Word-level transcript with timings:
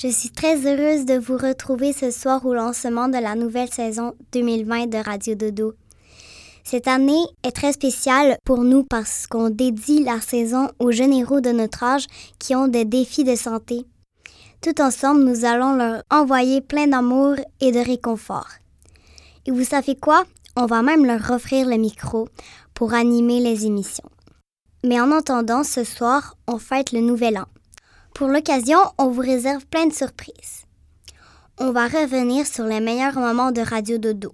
Je 0.00 0.06
suis 0.06 0.30
très 0.30 0.64
heureuse 0.64 1.06
de 1.06 1.18
vous 1.18 1.36
retrouver 1.36 1.92
ce 1.92 2.12
soir 2.12 2.46
au 2.46 2.54
lancement 2.54 3.08
de 3.08 3.18
la 3.18 3.34
nouvelle 3.34 3.68
saison 3.68 4.14
2020 4.30 4.86
de 4.86 4.98
Radio 4.98 5.34
Dodo. 5.34 5.74
Cette 6.62 6.86
année 6.86 7.24
est 7.42 7.50
très 7.50 7.72
spéciale 7.72 8.38
pour 8.44 8.62
nous 8.62 8.84
parce 8.84 9.26
qu'on 9.26 9.50
dédie 9.50 10.04
la 10.04 10.20
saison 10.20 10.70
aux 10.78 10.92
jeunes 10.92 11.12
héros 11.12 11.40
de 11.40 11.50
notre 11.50 11.82
âge 11.82 12.06
qui 12.38 12.54
ont 12.54 12.68
des 12.68 12.84
défis 12.84 13.24
de 13.24 13.34
santé. 13.34 13.86
Tout 14.60 14.80
ensemble, 14.80 15.24
nous 15.24 15.44
allons 15.44 15.72
leur 15.72 16.04
envoyer 16.12 16.60
plein 16.60 16.86
d'amour 16.86 17.34
et 17.60 17.72
de 17.72 17.80
réconfort. 17.80 18.50
Et 19.46 19.50
vous 19.50 19.64
savez 19.64 19.96
quoi? 19.96 20.22
On 20.54 20.66
va 20.66 20.82
même 20.82 21.06
leur 21.06 21.28
offrir 21.32 21.66
le 21.66 21.76
micro 21.76 22.28
pour 22.72 22.94
animer 22.94 23.40
les 23.40 23.66
émissions. 23.66 24.08
Mais 24.84 25.00
en 25.00 25.10
attendant, 25.10 25.64
ce 25.64 25.82
soir, 25.82 26.36
on 26.46 26.58
fête 26.58 26.92
le 26.92 27.00
Nouvel 27.00 27.38
An. 27.38 27.46
Pour 28.18 28.26
l'occasion, 28.26 28.78
on 28.98 29.10
vous 29.10 29.20
réserve 29.20 29.64
plein 29.66 29.86
de 29.86 29.92
surprises. 29.92 30.64
On 31.56 31.70
va 31.70 31.86
revenir 31.86 32.48
sur 32.48 32.64
les 32.64 32.80
meilleurs 32.80 33.14
moments 33.14 33.52
de 33.52 33.60
Radio 33.60 33.96
Dodo 33.96 34.32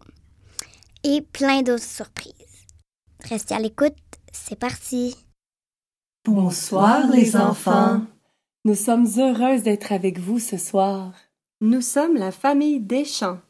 et 1.03 1.21
plein 1.21 1.61
d'autres 1.61 1.85
surprises. 1.85 2.33
Restez 3.29 3.55
à 3.55 3.59
l'écoute, 3.59 3.93
c'est 4.33 4.59
parti. 4.59 5.15
Bonsoir 6.25 7.11
les 7.11 7.37
enfants. 7.37 8.01
Nous 8.65 8.75
sommes 8.75 9.07
heureuses 9.19 9.65
d'être 9.65 9.93
avec 9.93 10.19
vous 10.19 10.39
ce 10.39 10.57
soir. 10.57 11.13
Nous 11.61 11.83
sommes 11.83 12.15
la 12.15 12.33
famille 12.33 12.81
Deschamps, 12.81 13.41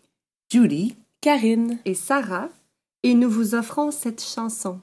Judy, 0.51 0.97
Karine 1.21 1.79
et 1.85 1.95
Sarah, 1.95 2.49
et 3.05 3.15
nous 3.15 3.31
vous 3.31 3.55
offrons 3.55 3.93
cette 3.93 4.21
chanson. 4.21 4.81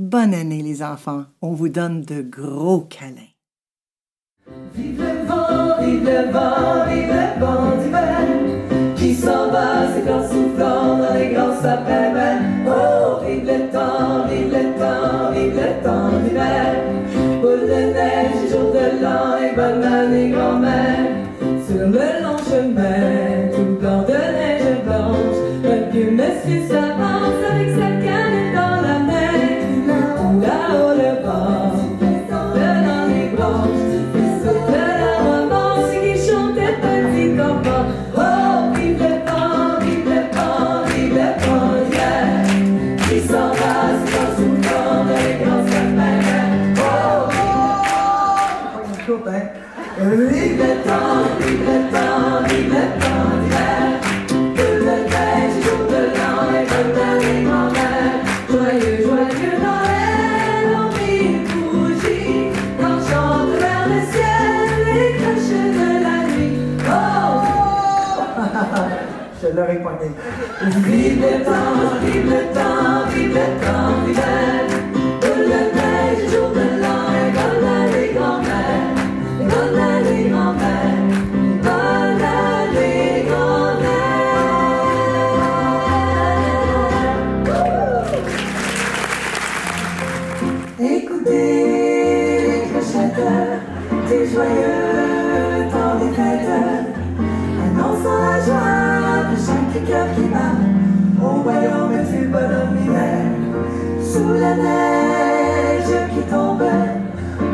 Bonne 0.00 0.34
année 0.34 0.64
les 0.64 0.82
enfants. 0.82 1.26
On 1.42 1.52
vous 1.52 1.68
donne 1.68 2.02
de 2.02 2.22
gros 2.22 2.80
câlins. 2.80 3.37
Vive 4.74 5.00
le 5.00 5.26
vent, 5.26 5.80
vive 5.80 6.04
le 6.04 6.32
vent, 6.32 6.86
vive 6.88 7.08
le 7.08 7.40
vent 7.40 7.76
d'hiver 7.82 8.18
qui 8.96 9.14
s'en 9.14 9.50
va, 9.50 9.86
corps 10.06 10.24
soufflant 10.24 10.98
dans 10.98 11.14
les 11.14 11.34
grands 11.34 11.54
sapins 11.60 12.12
verts. 12.14 12.40
Oh, 12.66 13.24
vive 13.26 13.46
le 13.46 13.70
temps, 13.70 14.26
vive 14.28 14.52
le 14.52 14.64
temps, 14.78 15.32
vive 15.32 15.54
le 15.54 15.84
temps 15.84 16.10
d'hiver. 16.24 16.74
Boule 17.42 17.66
de 17.72 17.92
neige, 17.92 18.44
et 18.44 18.50
jour 18.50 18.72
de 18.72 19.02
l'an 19.02 19.36
et 19.36 19.54
bonne 19.54 19.84
année 19.84 20.30
grand-mère. 20.30 21.18
Le 21.80 22.17
Je 69.88 69.94
l'aurais 69.94 70.08
poigné. 70.08 70.10
Vive 70.84 71.20
le 71.20 71.44
temps, 71.44 71.80
vive 72.02 72.26
le 72.26 72.42
temps, 72.54 73.00
vive 73.14 73.34
le 73.34 73.46
temps 73.64 73.96
d'hiver. 74.04 74.62
Que 75.20 75.32
le 75.50 75.60
neige, 75.76 76.22
jour 76.32 76.48
de 76.50 76.66
année 77.76 78.10
grand-mère. 78.14 78.86
Grand-mère. 79.48 81.04
Bonne 81.62 82.22
année 82.22 83.24
grand-mère. 83.28 83.88
Écoutez 90.80 92.62
clochettes 92.70 93.28
du 94.08 94.18
joyeux 94.32 94.77
La 104.28 104.54
neige 104.54 105.96
qui 106.12 106.20
tombe, 106.30 106.62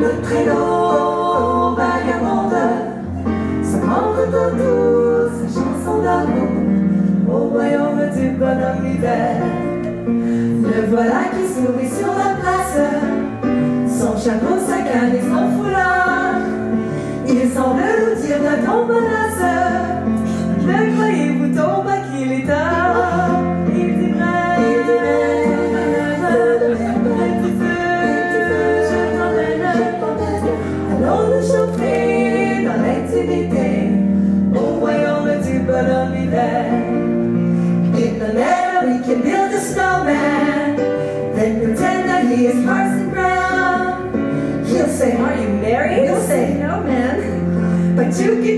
le 0.01 0.23
traîneau 0.23 1.77
vagabonde, 1.77 2.53
se 3.63 3.77
rentre 3.77 4.27
autour 4.27 5.31
sa 5.39 5.47
chanson 5.47 6.03
d'amour 6.03 6.53
au 7.33 7.49
royaume 7.51 8.11
du 8.17 8.31
bonhomme 8.31 8.87
hiver. 8.93 9.37
Le 10.09 10.87
voilà 10.91 11.31
qui 11.31 11.47
sourit 11.47 11.89
sur 11.89 12.13
la 12.13 12.35
place, 12.41 12.79
son 13.89 14.17
chapeau, 14.19 14.57
sa 14.67 14.79
canne 14.79 15.17
son 15.23 15.63
foulard. 15.63 16.41
Il 17.29 17.49
semble 17.51 17.83
nous 18.01 18.21
dire 18.21 18.41
de 18.41 18.67
ton 18.67 18.87
Then 40.15 41.63
pretend 41.63 42.09
that 42.09 42.27
he 42.31 42.47
is 42.47 42.65
Parson 42.65 43.11
Brown 43.11 44.65
He'll 44.67 44.89
say, 44.89 45.17
are 45.17 45.37
you 45.41 45.49
married? 45.49 46.11
We'll 46.11 46.21
say, 46.27 46.55
no 46.55 46.83
man 46.83 47.97
But 47.97 48.17
you 48.19 48.43
can 48.43 48.54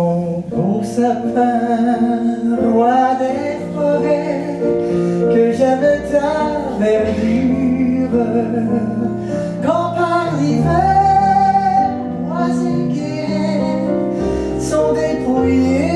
Bon 0.00 0.42
pour 0.48 0.82
sapin, 0.82 1.98
roi 2.72 3.18
des 3.20 3.58
forêts, 3.74 4.58
que 5.32 5.52
j'aime 5.52 5.98
ta 6.10 6.30
verdure. 6.82 8.24
Quand 9.62 9.88
par 9.98 10.28
l'hiver, 10.40 11.90
bois 12.26 12.54
et 12.70 12.82
guerres 12.94 13.92
sont 14.58 14.90
dépouillés. 14.94 15.89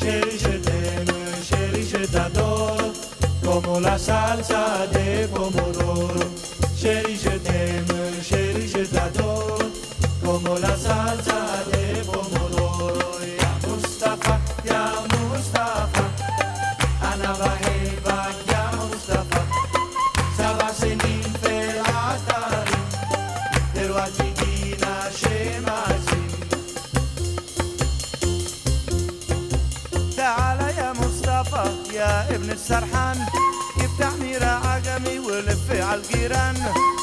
Chéri, 0.00 0.38
je 0.38 0.58
t'aime, 0.58 1.06
chéri, 1.42 1.82
je 1.84 2.06
t'adore, 2.06 2.92
comme 3.42 3.82
la 3.82 3.98
salsa 3.98 4.86
des 4.92 5.26
pommodoro, 5.28 6.08
chéri. 6.76 7.31
Irán. 36.22 37.01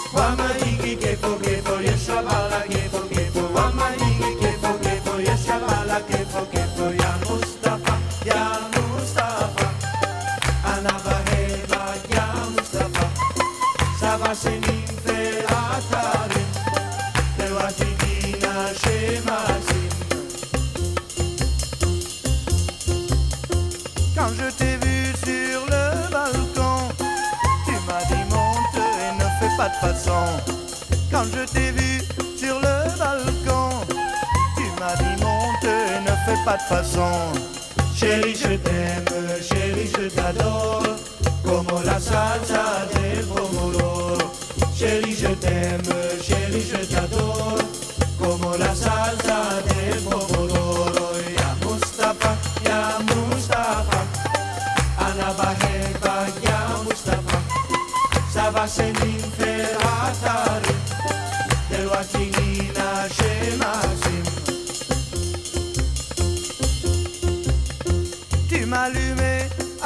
Passons. 36.69 37.38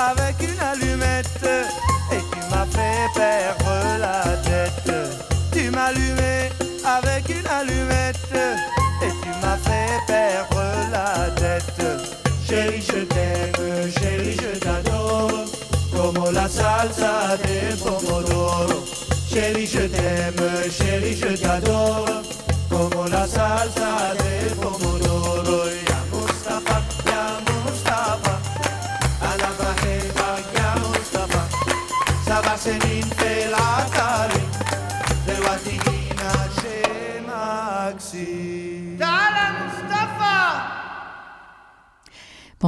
Avec 0.10 0.36
une 0.42 0.60
allumette 0.60 1.83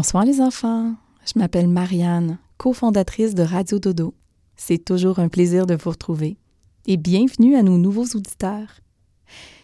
Bonsoir 0.05 0.23
les 0.23 0.39
enfants, 0.39 0.93
je 1.25 1.39
m'appelle 1.39 1.67
Marianne, 1.67 2.37
cofondatrice 2.59 3.33
de 3.33 3.41
Radio 3.41 3.79
Dodo. 3.79 4.13
C'est 4.55 4.77
toujours 4.77 5.17
un 5.17 5.29
plaisir 5.29 5.65
de 5.65 5.73
vous 5.73 5.89
retrouver 5.89 6.37
et 6.85 6.95
bienvenue 6.95 7.55
à 7.55 7.63
nos 7.63 7.79
nouveaux 7.79 8.05
auditeurs. 8.13 8.81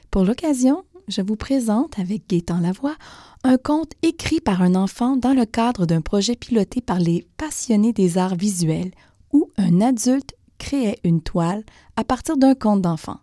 Pour 0.09 0.25
l'occasion, 0.25 0.83
je 1.07 1.21
vous 1.21 1.35
présente 1.35 1.99
avec 1.99 2.27
Gaétan 2.27 2.59
Lavoie 2.59 2.95
un 3.43 3.57
conte 3.57 3.91
écrit 4.01 4.41
par 4.41 4.63
un 4.63 4.73
enfant 4.73 5.15
dans 5.15 5.33
le 5.33 5.45
cadre 5.45 5.85
d'un 5.85 6.01
projet 6.01 6.35
piloté 6.35 6.81
par 6.81 6.97
les 6.97 7.27
passionnés 7.37 7.93
des 7.93 8.17
arts 8.17 8.35
visuels 8.35 8.89
où 9.31 9.47
un 9.57 9.79
adulte 9.79 10.33
créait 10.57 10.97
une 11.03 11.21
toile 11.21 11.63
à 11.97 12.03
partir 12.03 12.35
d'un 12.35 12.55
conte 12.55 12.81
d'enfant. 12.81 13.19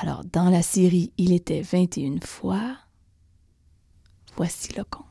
Alors, 0.00 0.24
dans 0.32 0.50
la 0.50 0.62
série 0.62 1.12
Il 1.18 1.32
était 1.32 1.62
21 1.62 2.18
fois, 2.26 2.78
voici 4.34 4.72
le 4.76 4.82
conte. 4.82 5.09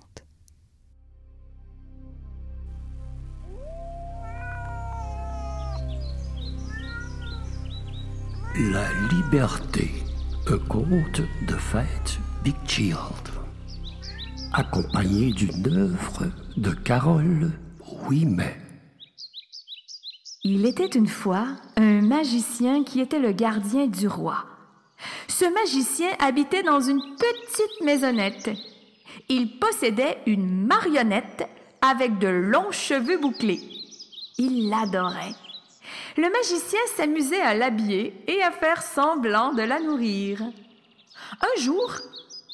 La 8.55 8.91
liberté, 9.11 9.91
un 10.47 10.57
conte 10.57 11.21
de 11.47 11.53
fête 11.53 12.17
Big 12.43 12.55
Child, 12.67 12.97
accompagné 14.53 15.31
d'une 15.31 15.67
œuvre 15.67 16.25
de 16.57 16.71
Carole 16.71 17.51
Ouimet. 18.07 18.57
Il 20.43 20.65
était 20.65 20.87
une 20.87 21.07
fois 21.07 21.45
un 21.77 22.01
magicien 22.01 22.83
qui 22.83 22.99
était 22.99 23.19
le 23.19 23.33
gardien 23.33 23.85
du 23.85 24.07
roi. 24.07 24.45
Ce 25.27 25.45
magicien 25.45 26.09
habitait 26.17 26.63
dans 26.63 26.81
une 26.81 27.01
petite 27.17 27.85
maisonnette. 27.85 28.49
Il 29.29 29.59
possédait 29.59 30.17
une 30.25 30.65
marionnette 30.65 31.47
avec 31.81 32.17
de 32.17 32.27
longs 32.27 32.71
cheveux 32.71 33.19
bouclés. 33.19 33.61
Il 34.39 34.69
l'adorait. 34.69 35.35
Le 36.17 36.29
magicien 36.29 36.79
s'amusait 36.95 37.41
à 37.41 37.53
l'habiller 37.53 38.13
et 38.27 38.41
à 38.43 38.51
faire 38.51 38.81
semblant 38.81 39.53
de 39.53 39.63
la 39.63 39.79
nourrir. 39.79 40.41
Un 41.41 41.61
jour, 41.61 41.93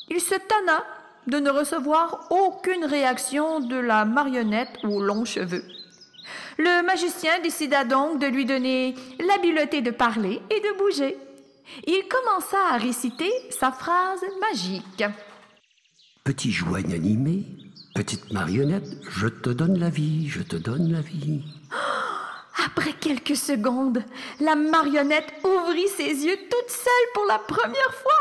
il 0.09 0.19
se 0.19 0.35
tana 0.35 0.83
de 1.27 1.39
ne 1.39 1.49
recevoir 1.49 2.27
aucune 2.29 2.85
réaction 2.85 3.59
de 3.59 3.77
la 3.77 4.05
marionnette 4.05 4.77
aux 4.83 5.01
longs 5.01 5.25
cheveux. 5.25 5.63
Le 6.57 6.85
magicien 6.85 7.39
décida 7.41 7.83
donc 7.83 8.19
de 8.19 8.27
lui 8.27 8.45
donner 8.45 8.95
l'habileté 9.19 9.81
de 9.81 9.91
parler 9.91 10.41
et 10.49 10.59
de 10.59 10.77
bouger. 10.77 11.17
Il 11.87 12.03
commença 12.07 12.57
à 12.71 12.77
réciter 12.77 13.31
sa 13.49 13.71
phrase 13.71 14.23
magique. 14.39 15.03
Petit 16.23 16.51
joigne 16.51 16.93
animé, 16.93 17.43
petite 17.93 18.31
marionnette, 18.31 18.87
je 19.09 19.27
te 19.27 19.49
donne 19.49 19.77
la 19.79 19.89
vie, 19.89 20.27
je 20.27 20.41
te 20.41 20.55
donne 20.55 20.91
la 20.91 21.01
vie. 21.01 21.43
Après 22.63 22.93
quelques 22.93 23.35
secondes, 23.35 24.03
la 24.39 24.55
marionnette 24.55 25.33
ouvrit 25.43 25.87
ses 25.89 26.25
yeux 26.25 26.37
toute 26.49 26.69
seule 26.69 27.09
pour 27.13 27.25
la 27.25 27.39
première 27.39 27.93
fois. 27.93 28.13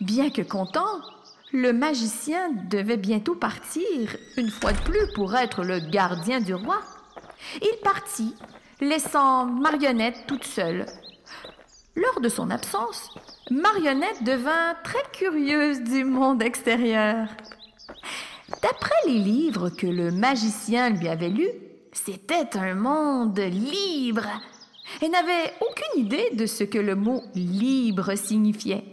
Bien 0.00 0.30
que 0.30 0.42
content, 0.42 1.00
le 1.52 1.72
magicien 1.72 2.50
devait 2.68 2.96
bientôt 2.96 3.34
partir, 3.34 4.16
une 4.36 4.50
fois 4.50 4.72
de 4.72 4.80
plus, 4.80 5.12
pour 5.14 5.34
être 5.36 5.62
le 5.62 5.78
gardien 5.78 6.40
du 6.40 6.52
roi. 6.54 6.80
Il 7.62 7.78
partit, 7.82 8.34
laissant 8.80 9.46
Marionnette 9.46 10.26
toute 10.26 10.44
seule. 10.44 10.86
Lors 11.96 12.20
de 12.20 12.28
son 12.28 12.50
absence, 12.50 13.14
Marionnette 13.50 14.24
devint 14.24 14.74
très 14.82 15.02
curieuse 15.12 15.80
du 15.82 16.04
monde 16.04 16.42
extérieur. 16.42 17.28
D'après 18.62 18.96
les 19.06 19.18
livres 19.18 19.70
que 19.70 19.86
le 19.86 20.10
magicien 20.10 20.90
lui 20.90 21.08
avait 21.08 21.28
lus, 21.28 21.52
c'était 21.94 22.56
un 22.58 22.74
monde 22.74 23.38
libre. 23.38 24.26
Elle 25.00 25.12
n'avait 25.12 25.54
aucune 25.60 26.04
idée 26.04 26.30
de 26.32 26.44
ce 26.44 26.64
que 26.64 26.78
le 26.78 26.94
mot 26.94 27.22
libre 27.34 28.14
signifiait. 28.16 28.84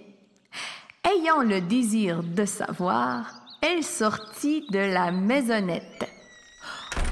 Ayant 1.04 1.42
le 1.42 1.62
désir 1.62 2.24
de 2.24 2.46
savoir, 2.46 3.26
elle 3.62 3.84
sortit 3.84 4.66
de 4.70 4.80
la 4.80 5.12
maisonnette. 5.12 6.10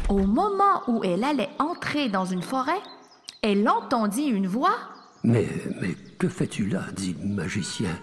Au 0.08 0.20
moment 0.20 0.84
où 0.88 1.04
elle 1.04 1.24
allait 1.24 1.50
entrer 1.60 2.08
dans 2.08 2.26
une 2.26 2.44
forêt, 2.44 2.82
elle 3.42 3.68
entendit 3.68 4.28
une 4.28 4.48
voix. 4.48 4.78
Mais, 5.24 5.48
mais 5.82 5.96
que 6.18 6.30
fais-tu 6.30 6.68
là 6.68 6.84
dit 6.94 7.16
le 7.20 7.30
magicien? 7.30 8.00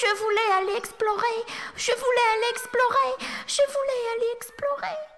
Je 0.00 0.16
voulais 0.16 0.58
aller 0.58 0.78
explorer, 0.78 1.44
je 1.74 1.90
voulais 1.92 2.28
aller 2.34 2.50
explorer, 2.52 3.26
je 3.46 3.62
voulais 3.62 4.04
aller 4.14 4.32
explorer. 4.36 5.17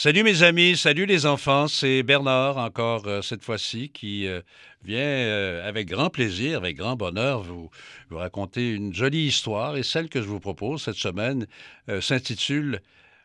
Salut 0.00 0.22
mes 0.22 0.44
amis, 0.44 0.76
salut 0.76 1.06
les 1.06 1.26
enfants, 1.26 1.66
c'est 1.66 2.04
Bernard 2.04 2.56
encore 2.56 3.08
euh, 3.08 3.20
cette 3.20 3.42
fois-ci 3.42 3.88
qui 3.88 4.28
euh, 4.28 4.42
vient 4.84 5.00
euh, 5.00 5.68
avec 5.68 5.88
grand 5.88 6.08
plaisir, 6.08 6.58
avec 6.58 6.76
grand 6.76 6.94
bonheur 6.94 7.42
vous, 7.42 7.68
vous 8.08 8.16
raconter 8.16 8.70
une 8.70 8.94
jolie 8.94 9.26
histoire 9.26 9.76
et 9.76 9.82
celle 9.82 10.08
que 10.08 10.22
je 10.22 10.28
vous 10.28 10.38
propose 10.38 10.84
cette 10.84 10.94
semaine 10.94 11.48
s'intitule 12.00 12.80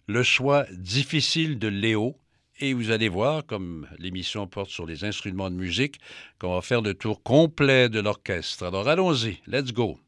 Le 0.08 0.24
choix 0.24 0.66
difficile 0.72 1.60
de 1.60 1.68
Léo 1.68 2.18
et 2.60 2.74
vous 2.74 2.90
allez 2.90 3.08
voir, 3.08 3.46
comme 3.46 3.88
l'émission 4.00 4.48
porte 4.48 4.72
sur 4.72 4.88
les 4.88 5.04
instruments 5.04 5.52
de 5.52 5.56
musique, 5.56 6.00
qu'on 6.40 6.56
va 6.56 6.62
faire 6.64 6.82
le 6.82 6.96
tour 6.96 7.22
complet 7.22 7.88
de 7.88 8.00
l'orchestre. 8.00 8.66
Alors 8.66 8.88
allons-y, 8.88 9.38
let's 9.46 9.74
go. 9.74 10.00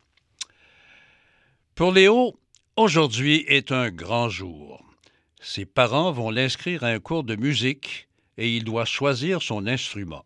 Pour 1.75 1.91
Léo, 1.91 2.39
aujourd'hui 2.75 3.45
est 3.47 3.71
un 3.71 3.91
grand 3.91 4.29
jour. 4.29 4.84
Ses 5.47 5.65
parents 5.65 6.11
vont 6.11 6.31
l'inscrire 6.31 6.83
à 6.83 6.87
un 6.87 6.99
cours 6.99 7.23
de 7.23 7.35
musique 7.35 8.07
et 8.35 8.57
il 8.57 8.63
doit 8.63 8.83
choisir 8.83 9.43
son 9.43 9.67
instrument. 9.67 10.25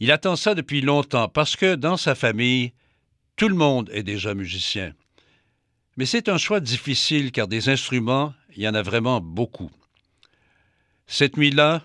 Il 0.00 0.10
attend 0.10 0.34
ça 0.34 0.54
depuis 0.54 0.80
longtemps 0.80 1.28
parce 1.28 1.56
que 1.56 1.74
dans 1.74 1.98
sa 1.98 2.14
famille, 2.14 2.72
tout 3.36 3.50
le 3.50 3.54
monde 3.54 3.90
est 3.92 4.02
déjà 4.02 4.32
musicien. 4.32 4.94
Mais 5.98 6.06
c'est 6.06 6.30
un 6.30 6.38
choix 6.38 6.60
difficile 6.60 7.32
car 7.32 7.48
des 7.48 7.68
instruments, 7.68 8.32
il 8.56 8.62
y 8.62 8.68
en 8.68 8.72
a 8.72 8.80
vraiment 8.80 9.20
beaucoup. 9.20 9.70
Cette 11.06 11.36
nuit-là, 11.36 11.84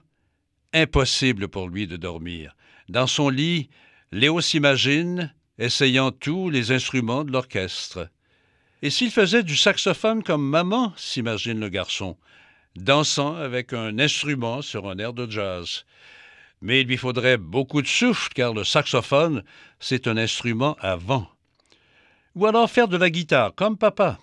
impossible 0.71 1.49
pour 1.49 1.67
lui 1.67 1.87
de 1.87 1.97
dormir. 1.97 2.55
Dans 2.87 3.05
son 3.05 3.27
lit, 3.27 3.69
Léo 4.13 4.39
s'imagine 4.39 5.33
essayant 5.59 6.11
tous 6.11 6.49
les 6.49 6.71
instruments 6.71 7.25
de 7.25 7.33
l'orchestre. 7.33 8.07
Et 8.83 8.89
s'il 8.89 9.11
faisait 9.11 9.43
du 9.43 9.55
saxophone 9.55 10.23
comme 10.23 10.45
maman, 10.45 10.91
s'imagine 10.97 11.57
le 11.57 11.69
garçon, 11.69 12.17
dansant 12.75 13.33
avec 13.33 13.71
un 13.71 13.97
instrument 13.97 14.61
sur 14.61 14.89
un 14.89 14.97
air 14.97 15.13
de 15.13 15.25
jazz. 15.31 15.85
Mais 16.61 16.81
il 16.81 16.87
lui 16.87 16.97
faudrait 16.97 17.37
beaucoup 17.37 17.81
de 17.81 17.87
souffle, 17.87 18.27
car 18.35 18.53
le 18.53 18.65
saxophone, 18.65 19.41
c'est 19.79 20.05
un 20.05 20.17
instrument 20.17 20.75
à 20.81 20.97
vent. 20.97 21.29
Ou 22.35 22.45
alors 22.45 22.69
faire 22.69 22.89
de 22.89 22.97
la 22.97 23.09
guitare, 23.09 23.55
comme 23.55 23.77
papa. 23.77 24.19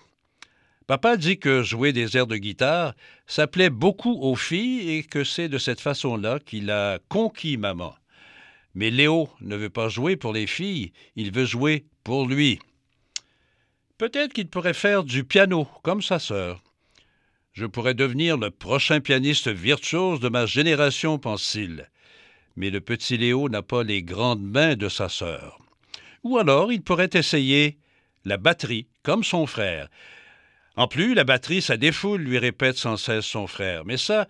Papa 0.85 1.17
dit 1.17 1.39
que 1.39 1.63
jouer 1.63 1.91
des 1.91 2.15
airs 2.15 2.27
de 2.27 2.37
guitare, 2.37 2.93
ça 3.25 3.47
beaucoup 3.71 4.13
aux 4.21 4.35
filles 4.35 4.91
et 4.91 5.03
que 5.03 5.23
c'est 5.23 5.49
de 5.49 5.57
cette 5.57 5.81
façon-là 5.81 6.37
qu'il 6.37 6.69
a 6.69 6.99
conquis 7.09 7.57
maman. 7.57 7.95
Mais 8.75 8.91
Léo 8.91 9.27
ne 9.41 9.55
veut 9.55 9.71
pas 9.71 9.89
jouer 9.89 10.17
pour 10.17 10.33
les 10.33 10.45
filles, 10.45 10.91
il 11.15 11.31
veut 11.31 11.45
jouer 11.45 11.87
pour 12.03 12.27
lui. 12.27 12.59
Peut-être 14.01 14.33
qu'il 14.33 14.47
pourrait 14.47 14.73
faire 14.73 15.03
du 15.03 15.23
piano, 15.23 15.67
comme 15.83 16.01
sa 16.01 16.17
sœur. 16.17 16.63
Je 17.53 17.67
pourrais 17.67 17.93
devenir 17.93 18.35
le 18.35 18.49
prochain 18.49 18.99
pianiste 18.99 19.47
virtuose 19.47 20.19
de 20.19 20.27
ma 20.27 20.47
génération, 20.47 21.19
pense-t-il. 21.19 21.87
Mais 22.55 22.71
le 22.71 22.81
petit 22.81 23.15
Léo 23.15 23.47
n'a 23.47 23.61
pas 23.61 23.83
les 23.83 24.01
grandes 24.01 24.41
mains 24.41 24.75
de 24.75 24.89
sa 24.89 25.07
sœur. 25.07 25.59
Ou 26.23 26.39
alors 26.39 26.73
il 26.73 26.81
pourrait 26.81 27.11
essayer 27.13 27.77
la 28.25 28.37
batterie, 28.37 28.87
comme 29.03 29.23
son 29.23 29.45
frère. 29.45 29.87
En 30.75 30.87
plus, 30.87 31.13
la 31.13 31.23
batterie, 31.23 31.61
ça 31.61 31.77
défoule, 31.77 32.21
lui 32.21 32.39
répète 32.39 32.77
sans 32.77 32.97
cesse 32.97 33.25
son 33.25 33.45
frère. 33.45 33.85
Mais 33.85 33.97
ça, 33.97 34.27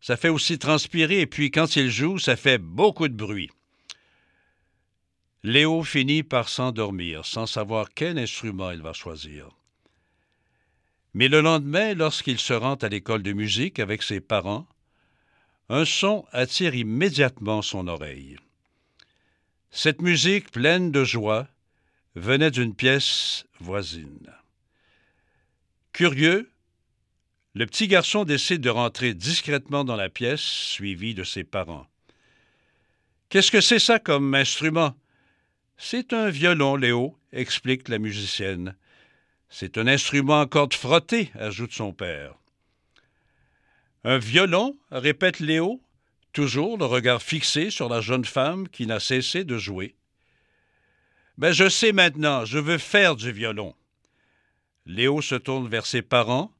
ça 0.00 0.16
fait 0.16 0.28
aussi 0.28 0.60
transpirer, 0.60 1.22
et 1.22 1.26
puis 1.26 1.50
quand 1.50 1.74
il 1.74 1.90
joue, 1.90 2.20
ça 2.20 2.36
fait 2.36 2.58
beaucoup 2.58 3.08
de 3.08 3.16
bruit. 3.16 3.50
Léo 5.44 5.84
finit 5.84 6.22
par 6.22 6.48
s'endormir 6.48 7.24
sans 7.24 7.46
savoir 7.46 7.88
quel 7.94 8.18
instrument 8.18 8.70
il 8.70 8.82
va 8.82 8.92
choisir. 8.92 9.48
Mais 11.14 11.28
le 11.28 11.40
lendemain, 11.40 11.94
lorsqu'il 11.94 12.38
se 12.38 12.52
rend 12.52 12.74
à 12.74 12.88
l'école 12.88 13.22
de 13.22 13.32
musique 13.32 13.78
avec 13.78 14.02
ses 14.02 14.20
parents, 14.20 14.66
un 15.68 15.84
son 15.84 16.26
attire 16.32 16.74
immédiatement 16.74 17.62
son 17.62 17.88
oreille. 17.88 18.36
Cette 19.70 20.00
musique 20.00 20.50
pleine 20.50 20.90
de 20.90 21.04
joie 21.04 21.46
venait 22.14 22.50
d'une 22.50 22.74
pièce 22.74 23.44
voisine. 23.60 24.32
Curieux, 25.92 26.50
le 27.54 27.66
petit 27.66 27.88
garçon 27.88 28.24
décide 28.24 28.60
de 28.60 28.70
rentrer 28.70 29.14
discrètement 29.14 29.84
dans 29.84 29.96
la 29.96 30.08
pièce, 30.08 30.40
suivi 30.40 31.14
de 31.14 31.24
ses 31.24 31.44
parents. 31.44 31.86
Qu'est-ce 33.28 33.50
que 33.50 33.60
c'est 33.60 33.78
ça 33.78 33.98
comme 33.98 34.34
instrument? 34.34 34.94
C'est 35.80 36.12
un 36.12 36.28
violon, 36.28 36.74
Léo, 36.74 37.16
explique 37.32 37.88
la 37.88 38.00
musicienne. 38.00 38.74
C'est 39.48 39.78
un 39.78 39.86
instrument 39.86 40.40
à 40.40 40.46
cordes 40.46 40.74
frottées, 40.74 41.30
ajoute 41.38 41.72
son 41.72 41.92
père. 41.92 42.34
Un 44.02 44.18
violon, 44.18 44.76
répète 44.90 45.38
Léo, 45.38 45.80
toujours 46.32 46.78
le 46.78 46.84
regard 46.84 47.22
fixé 47.22 47.70
sur 47.70 47.88
la 47.88 48.00
jeune 48.00 48.24
femme 48.24 48.68
qui 48.68 48.88
n'a 48.88 48.98
cessé 48.98 49.44
de 49.44 49.56
jouer. 49.56 49.94
Ben, 51.38 51.52
je 51.52 51.68
sais 51.68 51.92
maintenant, 51.92 52.44
je 52.44 52.58
veux 52.58 52.78
faire 52.78 53.14
du 53.14 53.30
violon. 53.30 53.76
Léo 54.84 55.22
se 55.22 55.36
tourne 55.36 55.68
vers 55.68 55.86
ses 55.86 56.02
parents, 56.02 56.52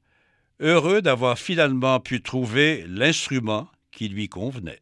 heureux 0.61 1.03
d'avoir 1.03 1.41
finalement 1.41 1.99
pu 1.99 2.23
trouver 2.23 2.85
l'instrument 2.87 3.69
qui 3.91 4.09
lui 4.09 4.29
convenait. 4.29 4.81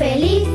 Feliz 0.00 0.49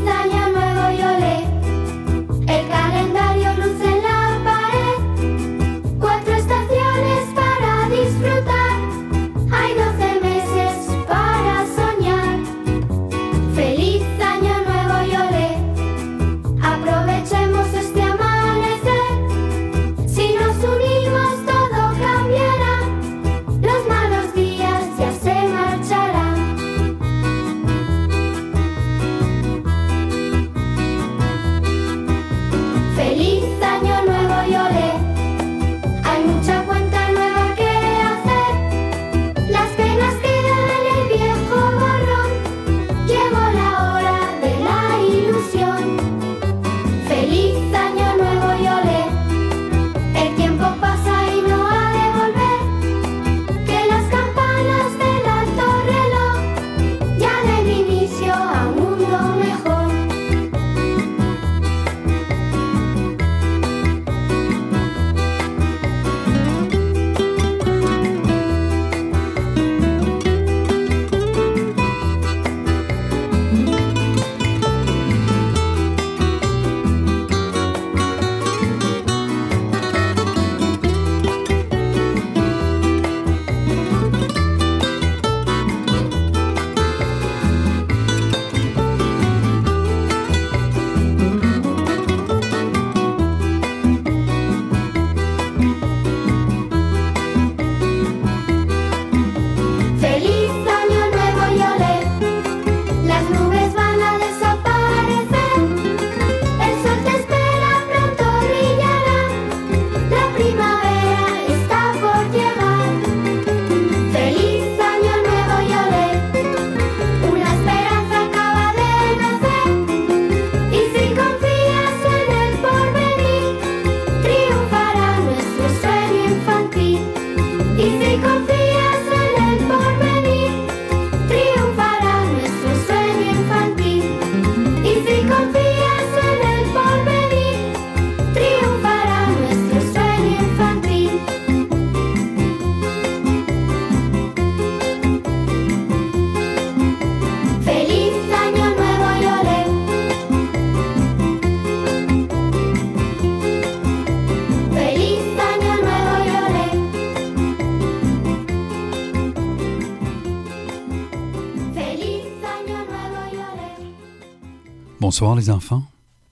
Bonsoir 165.16 165.38
les 165.38 165.50
enfants, 165.50 165.86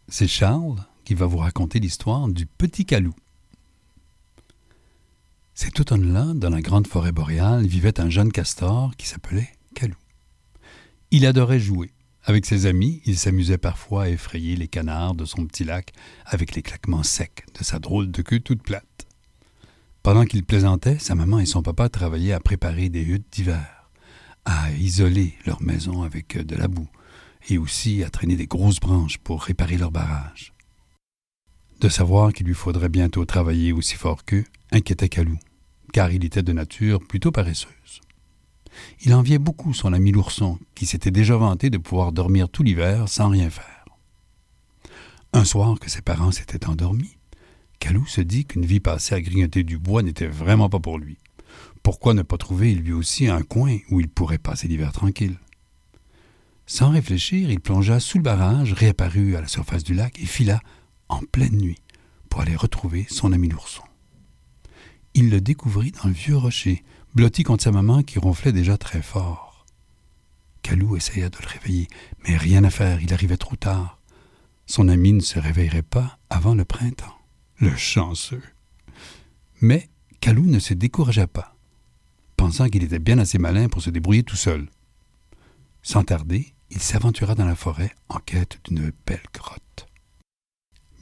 c'est 0.10 0.28
Charles 0.28 0.76
qui 1.06 1.14
va 1.14 1.26
vous 1.26 1.38
raconter 1.38 1.80
l'histoire 1.80 2.28
du 2.28 2.46
petit 2.46 2.86
Calou. 2.86 3.14
Cet 5.54 5.80
automne-là, 5.80 6.34
dans 6.36 6.50
la 6.50 6.60
grande 6.60 6.88
forêt 6.88 7.14
boréale, 7.14 7.66
vivait 7.66 8.02
un 8.02 8.10
jeune 8.10 8.30
castor 8.30 8.92
qui 8.98 9.08
s'appelait 9.08 9.48
Calou. 9.74 9.96
Il 11.12 11.26
adorait 11.26 11.62
jouer. 11.62 11.92
Avec 12.26 12.46
ses 12.46 12.66
amis, 12.66 13.02
il 13.06 13.18
s'amusait 13.18 13.58
parfois 13.58 14.04
à 14.04 14.10
effrayer 14.10 14.58
les 14.58 14.68
canards 14.68 15.16
de 15.16 15.24
son 15.24 15.46
petit 15.46 15.64
lac 15.64 15.94
avec 16.26 16.54
les 16.54 16.62
claquements 16.62 17.04
secs 17.04 17.46
de 17.58 17.64
sa 17.64 17.80
drôle 17.80 18.12
de 18.12 18.22
queue 18.22 18.42
toute 18.42 18.64
plate. 18.64 19.08
Pendant 20.02 20.26
qu'il 20.26 20.44
plaisantait, 20.44 21.00
sa 21.00 21.16
maman 21.16 21.40
et 21.40 21.46
son 21.46 21.64
papa 21.64 21.88
travaillaient 21.88 22.34
à 22.34 22.42
préparer 22.42 22.90
des 22.90 23.04
huttes 23.04 23.32
d'hiver, 23.32 23.90
à 24.44 24.74
isoler 24.74 25.38
leur 25.46 25.62
maison 25.62 26.02
avec 26.02 26.38
de 26.38 26.58
la 26.58 26.68
boue, 26.68 26.90
et 27.50 27.58
aussi 27.58 28.04
à 28.04 28.10
traîner 28.10 28.36
des 28.36 28.48
grosses 28.48 28.80
branches 28.80 29.18
pour 29.18 29.44
réparer 29.44 29.78
leur 29.78 29.92
barrage. 29.92 30.54
De 31.80 31.90
savoir 31.90 32.32
qu'il 32.32 32.48
lui 32.48 32.54
faudrait 32.54 32.90
bientôt 32.90 33.26
travailler 33.26 33.74
aussi 33.74 33.96
fort 33.96 34.24
qu'eux 34.24 34.46
inquiétait 34.72 35.10
Calou, 35.10 35.38
car 35.92 36.12
il 36.12 36.24
était 36.24 36.44
de 36.44 36.54
nature 36.54 37.06
plutôt 37.06 37.32
paresseuse. 37.32 38.02
Il 39.02 39.14
enviait 39.14 39.40
beaucoup 39.40 39.74
son 39.74 39.94
ami 39.94 40.12
l'ourson, 40.12 40.58
qui 40.76 40.86
s'était 40.86 41.12
déjà 41.12 41.36
vanté 41.38 41.70
de 41.70 41.78
pouvoir 41.78 42.12
dormir 42.12 42.50
tout 42.50 42.64
l'hiver 42.64 43.10
sans 43.10 43.30
rien 43.30 43.50
faire. 43.50 43.86
Un 45.34 45.46
soir 45.46 45.80
que 45.80 45.90
ses 45.90 46.02
parents 46.02 46.32
s'étaient 46.32 46.68
endormis, 46.68 47.18
Calou 47.80 48.06
se 48.06 48.22
dit 48.22 48.46
qu'une 48.46 48.66
vie 48.66 48.80
passée 48.80 49.16
à 49.16 49.22
grignoter 49.22 49.64
du 49.64 49.78
bois 49.78 50.04
n'était 50.04 50.28
vraiment 50.28 50.70
pas 50.70 50.80
pour 50.80 50.98
lui. 50.98 51.18
Pourquoi 51.82 52.14
ne 52.14 52.22
pas 52.22 52.38
trouver 52.38 52.74
lui 52.74 52.94
aussi 52.94 53.28
un 53.28 53.42
coin 53.42 53.78
où 53.90 54.00
il 54.00 54.08
pourrait 54.08 54.38
passer 54.38 54.70
l'hiver 54.70 54.94
tranquille? 54.94 55.38
Sans 56.66 56.92
réfléchir, 56.92 57.50
il 57.50 57.60
plongea 57.60 58.00
sous 58.00 58.18
le 58.18 58.24
barrage, 58.24 58.74
réapparut 58.74 59.36
à 59.36 59.42
la 59.42 59.48
surface 59.48 59.84
du 59.84 59.94
lac 59.94 60.20
et 60.20 60.26
fila 60.26 60.62
en 61.10 61.20
pleine 61.20 61.58
nuit 61.58 61.80
pour 62.30 62.42
aller 62.42 62.56
retrouver 62.56 63.06
son 63.10 63.34
ami 63.34 63.50
l'ourson. 63.50 63.84
Il 65.14 65.30
le 65.30 65.42
découvrit 65.42 65.92
dans 65.92 66.08
le 66.08 66.14
vieux 66.14 66.38
rocher, 66.38 66.84
blotti 67.14 67.44
contre 67.44 67.64
sa 67.64 67.72
maman 67.72 68.02
qui 68.02 68.18
ronflait 68.18 68.52
déjà 68.52 68.78
très 68.78 69.02
fort. 69.02 69.66
Calou 70.64 70.96
essaya 70.96 71.30
de 71.30 71.38
le 71.42 71.48
réveiller, 71.48 71.88
mais 72.26 72.38
rien 72.38 72.64
à 72.64 72.70
faire, 72.70 73.02
il 73.02 73.14
arrivait 73.14 73.38
trop 73.38 73.56
tard. 73.56 74.00
Son 74.66 74.88
ami 74.88 75.14
ne 75.14 75.20
se 75.20 75.38
réveillerait 75.38 75.84
pas 75.84 76.18
avant 76.30 76.56
le 76.56 76.66
printemps. 76.66 77.18
Le 77.58 77.76
chanceux. 77.76 78.42
Mais 79.62 79.90
Calou 80.22 80.46
ne 80.46 80.60
se 80.60 80.74
découragea 80.74 81.28
pas, 81.28 81.56
pensant 82.38 82.70
qu'il 82.70 82.84
était 82.84 82.98
bien 82.98 83.20
assez 83.20 83.38
malin 83.38 83.68
pour 83.68 83.82
se 83.82 83.90
débrouiller 83.90 84.24
tout 84.24 84.38
seul. 84.38 84.70
Sans 85.84 86.04
tarder, 86.04 86.53
il 86.74 86.82
s'aventura 86.82 87.36
dans 87.36 87.46
la 87.46 87.56
forêt 87.56 87.92
en 88.10 88.18
quête 88.20 88.60
d'une 88.66 88.92
belle 89.06 89.24
grotte. 89.34 89.88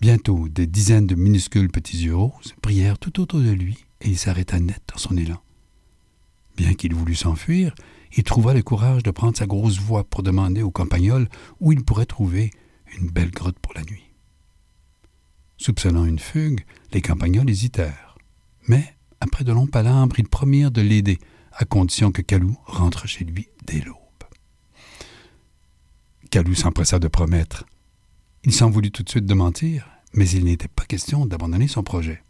Bientôt, 0.02 0.50
des 0.50 0.68
dizaines 0.68 1.08
de 1.08 1.16
minuscules 1.16 1.72
petits 1.72 2.04
yeux 2.04 2.16
roses 2.16 2.54
brillèrent 2.62 3.00
tout 3.00 3.22
autour 3.22 3.40
de 3.40 3.52
lui 3.52 3.86
et 4.02 4.10
il 4.10 4.18
s'arrêta 4.18 4.60
net 4.60 4.82
dans 4.92 4.98
son 4.98 5.16
élan. 5.16 5.42
Bien 6.58 6.74
qu'il 6.74 6.94
voulût 6.94 7.16
s'enfuir, 7.16 7.74
il 8.18 8.24
trouva 8.24 8.54
le 8.54 8.64
courage 8.64 9.04
de 9.04 9.12
prendre 9.12 9.38
sa 9.38 9.46
grosse 9.46 9.80
voix 9.80 10.04
pour 10.04 10.24
demander 10.24 10.62
aux 10.62 10.72
campagnols 10.72 11.30
où 11.62 11.72
il 11.72 11.84
pourrait 11.84 12.06
trouver 12.06 12.52
une 13.00 13.10
belle 13.10 13.32
grotte 13.32 13.60
pour 13.60 13.74
la 13.74 13.84
nuit. 13.84 14.12
Soupçonnant 15.58 16.06
une 16.06 16.20
fugue, 16.20 16.66
les 16.92 17.02
campagnols 17.02 17.50
hésitèrent. 17.50 18.18
Mais, 18.68 18.96
après 19.22 19.44
de 19.44 19.54
longs 19.54 19.68
palabres, 19.68 20.20
ils 20.20 20.28
promirent 20.28 20.72
de 20.72 20.82
l'aider, 20.82 21.20
à 21.54 21.64
condition 21.64 22.12
que 22.12 22.22
Calou 22.22 22.58
rentre 22.66 23.08
chez 23.08 23.24
lui 23.24 23.48
dès 23.66 23.80
l'aube. 23.80 24.01
Calou 26.32 26.56
s'empressa 26.56 26.98
de 26.98 27.10
promettre. 27.10 27.66
Il 28.46 28.54
s'en 28.54 28.70
voulut 28.70 28.90
tout 28.90 29.04
de 29.04 29.10
suite 29.10 29.26
de 29.26 29.34
mentir, 29.34 29.90
mais 30.14 30.30
il 30.30 30.46
n'était 30.46 30.70
pas 30.70 30.86
question 30.86 31.26
d'abandonner 31.26 31.68
son 31.68 31.84
projet. 31.84 32.24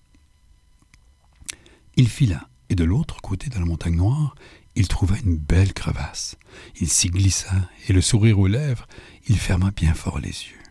Il 1.97 2.09
fila, 2.09 2.49
et 2.69 2.75
de 2.75 2.83
l'autre 2.83 3.21
côté 3.21 3.51
de 3.51 3.59
la 3.59 3.65
montagne 3.65 3.95
noire, 3.95 4.33
il 4.75 4.87
trouva 4.87 5.19
une 5.19 5.37
belle 5.37 5.73
crevasse. 5.73 6.35
Il 6.79 6.89
s'y 6.89 7.09
glissa, 7.09 7.53
et 7.87 7.93
le 7.93 8.01
sourire 8.01 8.39
aux 8.39 8.47
lèvres, 8.47 8.87
il 9.27 9.37
ferma 9.37 9.69
bien 9.69 9.93
fort 9.93 10.17
les 10.17 10.29
yeux. 10.29 10.63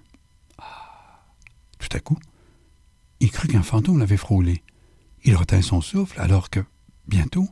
Ah. 0.59 1.23
Tout 1.79 1.97
à 1.97 2.01
coup, 2.01 2.19
il 3.21 3.31
crut 3.31 3.53
qu'un 3.53 3.63
fantôme 3.63 4.01
l'avait 4.01 4.17
frôlé. 4.17 4.65
Il 5.23 5.37
retint 5.37 5.63
son 5.63 5.81
souffle, 5.81 6.21
alors 6.21 6.51
que, 6.51 6.65
bientôt, 7.07 7.49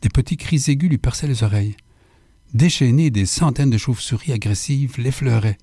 des 0.00 0.08
petits 0.08 0.36
cris 0.36 0.64
aigus 0.66 0.90
lui 0.90 0.98
perçaient 0.98 1.28
les 1.28 1.44
oreilles. 1.44 1.76
Déchaînés, 2.54 3.10
des 3.10 3.24
centaines 3.24 3.70
de 3.70 3.78
chauves-souris 3.78 4.32
agressives 4.32 4.98
l'effleuraient. 4.98 5.56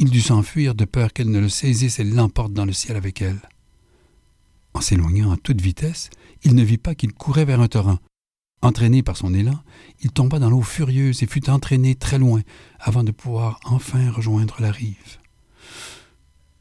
Il 0.00 0.10
dut 0.10 0.20
s'enfuir 0.20 0.74
de 0.74 0.84
peur 0.84 1.12
qu'elles 1.12 1.30
ne 1.30 1.38
le 1.38 1.48
saisissent 1.48 2.00
et 2.00 2.04
l'emportent 2.04 2.52
dans 2.52 2.64
le 2.64 2.72
ciel 2.72 2.96
avec 2.96 3.22
elles. 3.22 3.40
En 4.74 4.80
s'éloignant 4.80 5.30
à 5.30 5.36
toute 5.36 5.60
vitesse, 5.60 6.10
il 6.42 6.56
ne 6.56 6.64
vit 6.64 6.76
pas 6.76 6.96
qu'il 6.96 7.12
courait 7.12 7.44
vers 7.44 7.60
un 7.60 7.68
torrent. 7.68 7.98
Entraîné 8.62 9.04
par 9.04 9.16
son 9.16 9.32
élan, 9.32 9.62
il 10.00 10.10
tomba 10.10 10.40
dans 10.40 10.50
l'eau 10.50 10.62
furieuse 10.62 11.22
et 11.22 11.26
fut 11.26 11.48
entraîné 11.48 11.94
très 11.94 12.18
loin 12.18 12.42
avant 12.80 13.04
de 13.04 13.12
pouvoir 13.12 13.60
enfin 13.64 14.10
rejoindre 14.10 14.56
la 14.58 14.72
rive. 14.72 15.18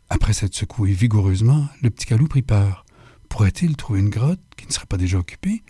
Après 0.10 0.34
s'être 0.34 0.54
secoué 0.54 0.92
vigoureusement, 0.92 1.68
le 1.82 1.90
petit 1.90 2.06
calou 2.06 2.28
prit 2.28 2.44
peur. 2.44 2.86
Pourrait-il 3.28 3.76
trouver 3.76 4.02
une 4.02 4.10
grotte 4.10 4.40
qui 4.56 4.68
ne 4.68 4.72
serait 4.72 4.86
pas 4.86 4.98
déjà 4.98 5.18
occupée? 5.18 5.64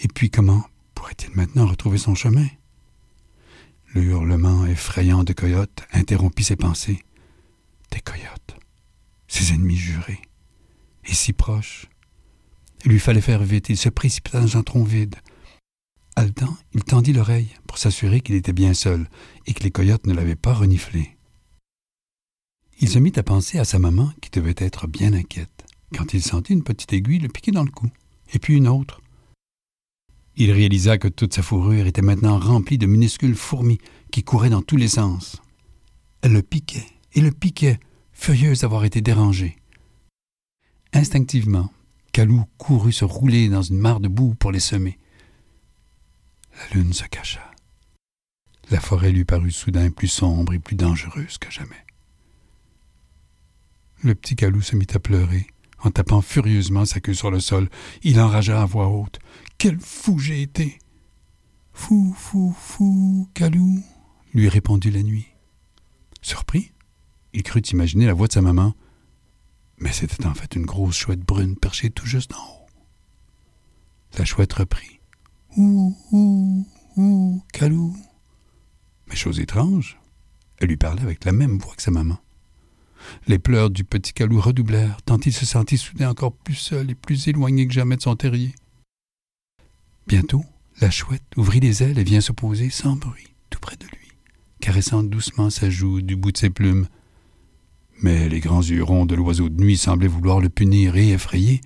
Et 0.00 0.08
puis 0.08 0.30
comment 0.30 0.64
pourrait-il 0.94 1.34
maintenant 1.34 1.66
retrouver 1.66 1.96
son 1.96 2.14
chemin? 2.14 2.46
Le 3.92 4.02
hurlement 4.02 4.66
effrayant 4.66 5.24
de 5.24 5.32
coyotes 5.32 5.82
interrompit 5.92 6.44
ses 6.44 6.56
pensées. 6.56 7.02
Des 7.90 8.00
coyotes, 8.00 8.56
ses 9.26 9.52
ennemis 9.52 9.76
jurés, 9.76 10.22
et 11.04 11.12
si 11.12 11.32
proches. 11.32 11.86
Il 12.84 12.92
lui 12.92 13.00
fallait 13.00 13.20
faire 13.20 13.42
vite, 13.42 13.68
il 13.68 13.76
se 13.76 13.88
précipita 13.88 14.40
dans 14.40 14.56
un 14.56 14.62
tronc 14.62 14.84
vide. 14.84 15.16
Haletant, 16.14 16.56
il 16.72 16.84
tendit 16.84 17.12
l'oreille 17.12 17.50
pour 17.66 17.78
s'assurer 17.78 18.20
qu'il 18.20 18.36
était 18.36 18.52
bien 18.52 18.74
seul 18.74 19.08
et 19.46 19.54
que 19.54 19.64
les 19.64 19.72
coyotes 19.72 20.06
ne 20.06 20.14
l'avaient 20.14 20.36
pas 20.36 20.54
reniflé. 20.54 21.16
Il 22.78 22.88
se 22.88 22.98
mit 22.98 23.12
à 23.16 23.22
penser 23.22 23.58
à 23.58 23.64
sa 23.64 23.78
maman 23.78 24.12
qui 24.20 24.30
devait 24.30 24.54
être 24.56 24.86
bien 24.86 25.12
inquiète 25.12 25.66
quand 25.96 26.14
il 26.14 26.22
sentit 26.22 26.52
une 26.52 26.62
petite 26.62 26.92
aiguille 26.92 27.18
le 27.18 27.28
piquer 27.28 27.50
dans 27.50 27.64
le 27.64 27.70
cou, 27.70 27.90
et 28.32 28.38
puis 28.38 28.54
une 28.54 28.68
autre. 28.68 29.00
Il 30.36 30.52
réalisa 30.52 30.98
que 30.98 31.08
toute 31.08 31.34
sa 31.34 31.42
fourrure 31.42 31.86
était 31.86 32.02
maintenant 32.02 32.38
remplie 32.38 32.78
de 32.78 32.86
minuscules 32.86 33.34
fourmis 33.34 33.78
qui 34.10 34.22
couraient 34.22 34.50
dans 34.50 34.62
tous 34.62 34.76
les 34.76 34.88
sens. 34.88 35.42
Elle 36.22 36.32
le 36.32 36.42
piquait 36.42 36.86
et 37.14 37.20
le 37.20 37.32
piquait, 37.32 37.80
furieuse 38.12 38.60
d'avoir 38.60 38.84
été 38.84 39.00
dérangée. 39.00 39.56
Instinctivement, 40.92 41.70
Calou 42.12 42.44
courut 42.58 42.92
se 42.92 43.04
rouler 43.04 43.48
dans 43.48 43.62
une 43.62 43.78
mare 43.78 44.00
de 44.00 44.08
boue 44.08 44.34
pour 44.34 44.52
les 44.52 44.60
semer. 44.60 44.98
La 46.54 46.76
lune 46.76 46.92
se 46.92 47.04
cacha. 47.04 47.50
La 48.70 48.80
forêt 48.80 49.10
lui 49.10 49.24
parut 49.24 49.50
soudain 49.50 49.90
plus 49.90 50.08
sombre 50.08 50.52
et 50.52 50.58
plus 50.58 50.76
dangereuse 50.76 51.38
que 51.38 51.50
jamais. 51.50 51.84
Le 54.02 54.14
petit 54.14 54.36
Calou 54.36 54.60
se 54.60 54.76
mit 54.76 54.86
à 54.94 54.98
pleurer, 54.98 55.46
en 55.82 55.90
tapant 55.90 56.20
furieusement 56.20 56.84
sa 56.84 57.00
queue 57.00 57.14
sur 57.14 57.30
le 57.30 57.40
sol. 57.40 57.68
Il 58.02 58.20
enragea 58.20 58.60
à 58.60 58.64
voix 58.64 58.88
haute. 58.88 59.18
Quel 59.60 59.78
fou 59.78 60.18
j'ai 60.18 60.40
été 60.40 60.78
Fou, 61.74 62.14
fou, 62.16 62.50
fou, 62.58 63.28
Calou, 63.34 63.82
lui 64.32 64.48
répondit 64.48 64.90
la 64.90 65.02
nuit. 65.02 65.26
Surpris, 66.22 66.72
il 67.34 67.42
crut 67.42 67.70
imaginer 67.70 68.06
la 68.06 68.14
voix 68.14 68.26
de 68.26 68.32
sa 68.32 68.40
maman, 68.40 68.74
mais 69.76 69.92
c'était 69.92 70.24
en 70.24 70.32
fait 70.32 70.56
une 70.56 70.64
grosse 70.64 70.96
chouette 70.96 71.20
brune 71.20 71.56
perchée 71.56 71.90
tout 71.90 72.06
juste 72.06 72.32
en 72.32 72.38
haut. 72.38 72.66
La 74.16 74.24
chouette 74.24 74.54
reprit. 74.54 75.00
Ouh, 75.58 75.94
ouh, 76.10 76.66
ouh, 76.96 77.42
Calou. 77.52 77.94
Mais 79.08 79.16
chose 79.16 79.40
étrange, 79.40 80.00
elle 80.56 80.68
lui 80.68 80.78
parlait 80.78 81.02
avec 81.02 81.26
la 81.26 81.32
même 81.32 81.58
voix 81.58 81.74
que 81.74 81.82
sa 81.82 81.90
maman. 81.90 82.18
Les 83.26 83.38
pleurs 83.38 83.68
du 83.68 83.84
petit 83.84 84.14
Calou 84.14 84.40
redoublèrent, 84.40 85.02
tant 85.02 85.18
il 85.18 85.34
se 85.34 85.44
sentit 85.44 85.76
soudain 85.76 86.08
encore 86.08 86.32
plus 86.32 86.54
seul 86.54 86.90
et 86.90 86.94
plus 86.94 87.28
éloigné 87.28 87.66
que 87.66 87.74
jamais 87.74 87.96
de 87.98 88.02
son 88.02 88.16
terrier. 88.16 88.54
Bientôt, 90.10 90.44
la 90.80 90.90
chouette 90.90 91.22
ouvrit 91.36 91.60
les 91.60 91.84
ailes 91.84 92.00
et 92.00 92.02
vient 92.02 92.20
se 92.20 92.32
poser 92.32 92.68
sans 92.68 92.96
bruit, 92.96 93.32
tout 93.48 93.60
près 93.60 93.76
de 93.76 93.84
lui, 93.84 94.08
caressant 94.58 95.04
doucement 95.04 95.50
sa 95.50 95.70
joue 95.70 96.02
du 96.02 96.16
bout 96.16 96.32
de 96.32 96.36
ses 96.36 96.50
plumes. 96.50 96.88
Mais 98.02 98.28
les 98.28 98.40
grands 98.40 98.60
yeux 98.60 98.82
ronds 98.82 99.06
de 99.06 99.14
l'oiseau 99.14 99.48
de 99.48 99.62
nuit 99.62 99.78
semblaient 99.78 100.08
vouloir 100.08 100.40
le 100.40 100.48
punir 100.48 100.96
et 100.96 101.10
effrayer. 101.10 101.60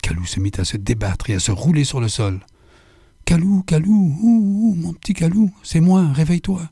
Calou 0.00 0.24
se 0.24 0.40
mit 0.40 0.52
à 0.56 0.64
se 0.64 0.78
débattre 0.78 1.28
et 1.28 1.34
à 1.34 1.40
se 1.40 1.52
rouler 1.52 1.84
sur 1.84 2.00
le 2.00 2.08
sol. 2.08 2.40
Calou, 3.26 3.62
Calou, 3.64 4.16
ouh, 4.22 4.70
ouh, 4.70 4.74
mon 4.76 4.94
petit 4.94 5.12
Calou, 5.12 5.52
c'est 5.62 5.80
moi, 5.80 6.10
réveille-toi. 6.10 6.70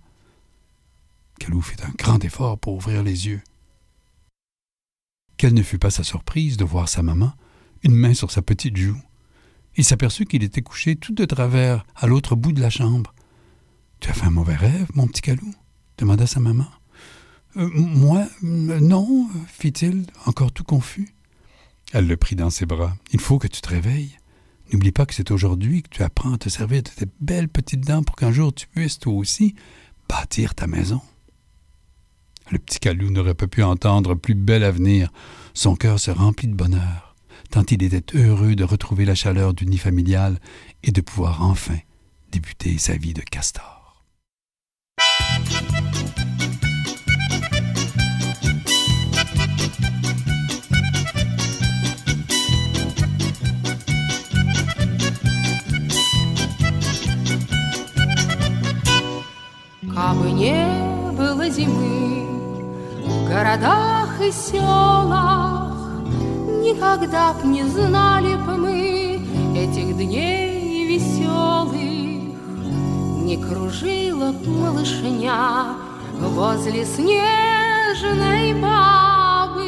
Calou 1.39 1.61
fit 1.61 1.77
un 1.87 1.93
grand 1.99 2.25
effort 2.25 2.59
pour 2.59 2.73
ouvrir 2.73 3.03
les 3.03 3.27
yeux. 3.27 3.43
Quelle 5.37 5.53
ne 5.53 5.63
fut 5.63 5.79
pas 5.79 5.91
sa 5.91 6.05
surprise 6.05 6.57
de 6.57 6.65
voir 6.65 6.89
sa 6.89 7.03
maman, 7.03 7.35
une 7.83 7.95
main 7.95 8.15
sur 8.15 8.31
sa 8.31 8.41
petite 8.41 8.79
joue. 8.79 8.97
Il 9.81 9.85
s'aperçut 9.85 10.27
qu'il 10.27 10.45
était 10.45 10.61
couché 10.61 10.95
tout 10.95 11.15
de 11.15 11.25
travers 11.25 11.87
à 11.97 12.07
l'autre 12.07 12.37
bout 12.37 12.53
de 12.53 12.61
la 12.61 12.69
chambre. 12.69 13.15
Tu 13.99 14.11
as 14.11 14.13
fait 14.13 14.27
un 14.27 14.31
mauvais 14.31 14.55
rêve, 14.55 14.91
mon 14.93 15.07
petit 15.07 15.23
Calou? 15.23 15.55
demanda 15.97 16.27
sa 16.27 16.39
maman. 16.39 16.67
Euh, 17.57 17.67
Moi 17.73 18.27
euh, 18.45 18.79
Non, 18.79 19.27
fit-il, 19.47 20.05
encore 20.27 20.53
tout 20.53 20.65
confus. 20.65 21.15
Elle 21.95 22.07
le 22.07 22.19
prit 22.19 22.37
dans 22.37 22.51
ses 22.51 22.67
bras. 22.67 22.95
Il 23.15 23.21
faut 23.21 23.39
que 23.39 23.47
tu 23.47 23.63
te 23.63 23.71
réveilles. 23.71 24.19
N'oublie 24.71 24.93
pas 24.93 25.07
que 25.07 25.15
c'est 25.15 25.31
aujourd'hui 25.31 25.83
que 25.83 25.89
tu 25.89 26.03
apprends 26.03 26.35
à 26.35 26.37
te 26.37 26.51
servir 26.51 26.83
de 26.83 26.91
tes 26.91 27.07
belles 27.19 27.49
petites 27.49 27.87
dents 27.87 28.03
pour 28.03 28.17
qu'un 28.17 28.33
jour 28.33 28.53
tu 28.53 28.67
puisses, 28.67 28.99
toi 28.99 29.15
aussi, 29.15 29.55
bâtir 30.11 30.55
ta 30.55 30.67
maison. 30.67 31.01
Le 32.51 32.59
petit 32.59 32.81
Calou 32.81 33.11
n'aurait 33.11 33.33
pas 33.33 33.49
pu 33.49 33.63
entendre 33.63 34.15
plus 34.15 34.35
bel 34.35 34.63
avenir. 34.63 35.11
Son 35.55 35.75
cœur 35.75 35.99
se 35.99 36.11
remplit 36.11 36.49
de 36.49 36.55
bonheur, 36.55 37.10
tant 37.52 37.64
il 37.70 37.84
était 37.84 38.18
heureux 38.18 38.56
de 38.56 38.64
retrouver 38.64 39.06
la 39.06 39.16
chaleur 39.16 39.54
du 39.54 39.66
nid 39.66 39.78
familial 39.78 40.40
et 40.84 40.92
de 40.92 41.02
pouvoir 41.02 41.42
enfin 41.42 41.78
débuter 42.32 42.78
sa 42.78 42.96
vie 42.98 43.14
de 43.14 43.22
castor. 43.22 43.76
Кабы 59.96 60.30
не 60.32 60.68
было 61.18 61.50
зимы 61.50 62.28
в 63.06 63.30
городах 63.30 64.20
и 64.22 64.30
селах, 64.30 65.69
Никогда 66.61 67.33
б 67.33 67.47
не 67.47 67.65
знали 67.65 68.35
б 68.35 68.57
мы 68.57 69.19
этих 69.57 69.97
дней 69.97 70.87
веселых. 70.87 71.73
Не 73.25 73.37
кружила 73.39 74.33
б 74.33 74.47
малышня 74.47 75.77
возле 76.19 76.85
снежной 76.85 78.53
бабы. 78.61 79.65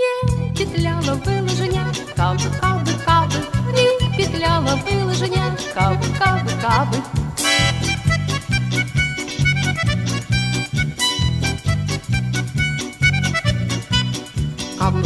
Не 0.00 0.54
петляла 0.56 1.14
бы 1.14 1.30
лыжня, 1.42 1.86
кабы, 2.16 2.50
кабы, 2.60 2.90
кабы, 3.06 3.38
Не 3.76 4.16
петляла 4.16 4.76
бы 4.76 5.04
лыжня, 5.04 5.56
кабы, 5.72 6.04
кабы, 6.18 6.50
кабы. 6.60 7.27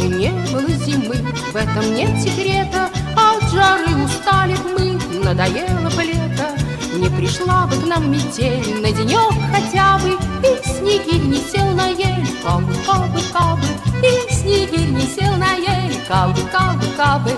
Кабы 0.03 0.15
не 0.15 0.31
было 0.51 0.69
зимы, 0.69 1.15
в 1.53 1.55
этом 1.55 1.95
нет 1.95 2.21
секрета, 2.21 2.89
От 3.15 3.49
жары 3.51 3.87
устали 4.03 4.57
мы, 4.77 4.99
надоело 5.23 5.89
бы 5.91 6.03
лето, 6.03 6.49
Не 6.93 7.07
пришла 7.07 7.67
бы 7.67 7.77
к 7.77 7.85
нам 7.85 8.11
метель. 8.11 8.81
На 8.81 8.91
денек 8.91 9.33
хотя 9.53 9.97
бы, 9.99 10.17
И 10.45 10.67
снегирь 10.67 11.23
не 11.23 11.37
сел 11.37 11.73
на 11.73 11.87
ель, 11.87 12.27
кабы, 12.43 12.73
кабы, 12.85 13.21
кабы, 13.31 13.67
И 14.01 14.33
снегирь 14.33 14.89
не 14.89 15.07
сел 15.07 15.37
на 15.37 15.53
ель, 15.53 15.95
кабы, 16.05 16.41
кабы, 16.51 16.85
кабы. 16.97 17.31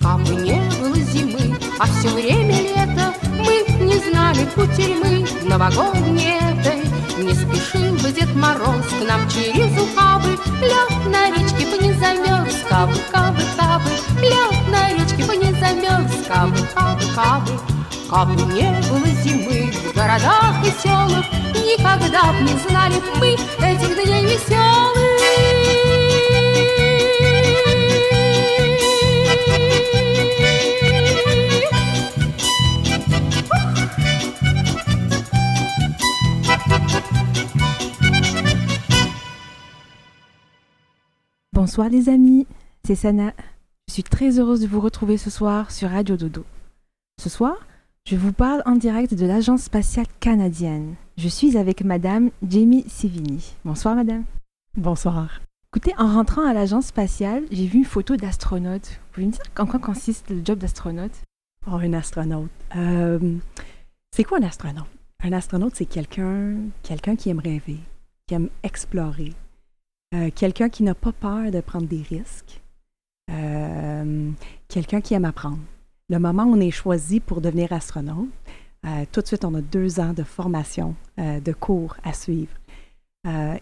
Кабы 0.00 0.34
не 0.34 0.60
было 0.80 0.96
зимы, 0.96 1.56
а 1.78 1.86
все 1.86 2.08
время 2.08 2.41
Мы 4.02 4.10
б 4.10 4.10
не 4.10 4.10
знали 4.10 4.44
кутерьмы 4.54 5.26
новогодней 5.44 6.38
этой. 6.38 6.82
Не 7.22 7.34
спешил 7.34 7.94
бы 7.96 8.10
Дед 8.10 8.34
Мороз 8.34 8.86
к 8.86 9.06
нам 9.06 9.28
через 9.28 9.70
ухабы, 9.80 10.38
Лед 10.60 11.06
на 11.06 11.30
речке 11.30 11.66
бы 11.66 11.78
не 11.78 11.92
замерз, 11.92 12.54
кабы, 12.68 12.94
кабы, 13.12 13.42
кабы, 13.56 13.90
Лед 14.20 14.68
на 14.70 14.92
речке 14.92 15.24
бы 15.24 15.36
не 15.36 15.52
замерз, 15.52 16.26
кабы, 16.26 16.56
кабы, 16.74 17.02
кабы. 17.14 17.60
Кабы 18.10 18.34
не 18.52 18.70
было 18.88 19.06
зимы 19.22 19.72
в 19.72 19.94
городах 19.94 20.56
и 20.64 20.82
селах, 20.82 21.24
Никогда 21.54 22.32
б 22.32 22.40
не 22.40 22.58
знали 22.68 23.00
мы 23.18 23.34
этих 23.64 24.04
дней 24.04 24.24
веселых. 24.24 24.91
Bonsoir 41.72 41.88
les 41.88 42.10
amis, 42.10 42.46
c'est 42.84 42.94
Sana. 42.94 43.32
Je 43.88 43.94
suis 43.94 44.02
très 44.02 44.38
heureuse 44.38 44.60
de 44.60 44.66
vous 44.66 44.78
retrouver 44.78 45.16
ce 45.16 45.30
soir 45.30 45.70
sur 45.70 45.88
Radio 45.88 46.18
Dodo. 46.18 46.44
Ce 47.18 47.30
soir, 47.30 47.66
je 48.06 48.14
vous 48.14 48.34
parle 48.34 48.62
en 48.66 48.76
direct 48.76 49.14
de 49.14 49.24
l'Agence 49.24 49.62
spatiale 49.62 50.04
canadienne. 50.20 50.96
Je 51.16 51.28
suis 51.28 51.56
avec 51.56 51.82
Madame 51.82 52.28
Jamie 52.46 52.84
Sivini. 52.88 53.54
Bonsoir 53.64 53.94
Madame. 53.94 54.24
Bonsoir. 54.76 55.40
Écoutez, 55.70 55.94
en 55.96 56.12
rentrant 56.12 56.46
à 56.46 56.52
l'Agence 56.52 56.88
spatiale, 56.88 57.44
j'ai 57.50 57.64
vu 57.64 57.78
une 57.78 57.84
photo 57.86 58.16
d'astronaute. 58.16 58.88
Vous 58.88 59.12
pouvez 59.12 59.26
me 59.28 59.32
dire 59.32 59.40
en 59.58 59.64
quoi 59.64 59.80
consiste 59.80 60.28
le 60.28 60.42
job 60.44 60.58
d'astronaute? 60.58 61.22
Oh, 61.66 61.76
un 61.76 61.94
astronaute. 61.94 62.50
Euh, 62.76 63.38
c'est 64.14 64.24
quoi 64.24 64.40
un 64.40 64.42
astronaute? 64.42 64.84
Un 65.24 65.32
astronaute, 65.32 65.74
c'est 65.74 65.86
quelqu'un 65.86 66.54
quelqu'un 66.82 67.16
qui 67.16 67.30
aime 67.30 67.40
rêver, 67.40 67.78
qui 68.26 68.34
aime 68.34 68.50
explorer, 68.62 69.32
euh, 70.14 70.30
quelqu'un 70.34 70.68
qui 70.68 70.82
n'a 70.82 70.94
pas 70.94 71.12
peur 71.12 71.50
de 71.50 71.60
prendre 71.60 71.86
des 71.86 72.02
risques, 72.02 72.60
euh, 73.30 74.30
quelqu'un 74.68 75.00
qui 75.00 75.14
aime 75.14 75.24
apprendre. 75.24 75.58
Le 76.10 76.18
moment 76.18 76.44
où 76.44 76.54
on 76.54 76.60
est 76.60 76.70
choisi 76.70 77.18
pour 77.18 77.40
devenir 77.40 77.72
astronaute, 77.72 78.28
euh, 78.84 79.04
tout 79.10 79.22
de 79.22 79.26
suite, 79.26 79.44
on 79.44 79.54
a 79.54 79.62
deux 79.62 80.00
ans 80.00 80.12
de 80.12 80.22
formation, 80.22 80.94
de 81.16 81.52
cours 81.52 81.96
à 82.02 82.12
suivre. 82.12 82.52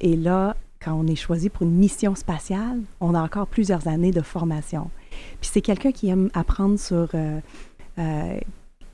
Et 0.01 0.17
là, 0.17 0.57
quand 0.83 0.95
on 0.95 1.07
est 1.07 1.17
choisi 1.17 1.51
pour 1.51 1.63
une 1.63 1.75
mission 1.75 2.15
spatiale, 2.15 2.81
on 3.01 3.15
a 3.15 3.21
encore 3.21 3.47
plusieurs 3.47 3.87
années 3.87 4.13
de 4.13 4.23
formation. 4.23 4.91
Puis 5.41 5.51
c'est 5.53 5.61
quelqu'un 5.61 5.93
qui 5.93 6.09
aime 6.09 6.31
apprendre 6.33 6.81
sur, 6.81 7.11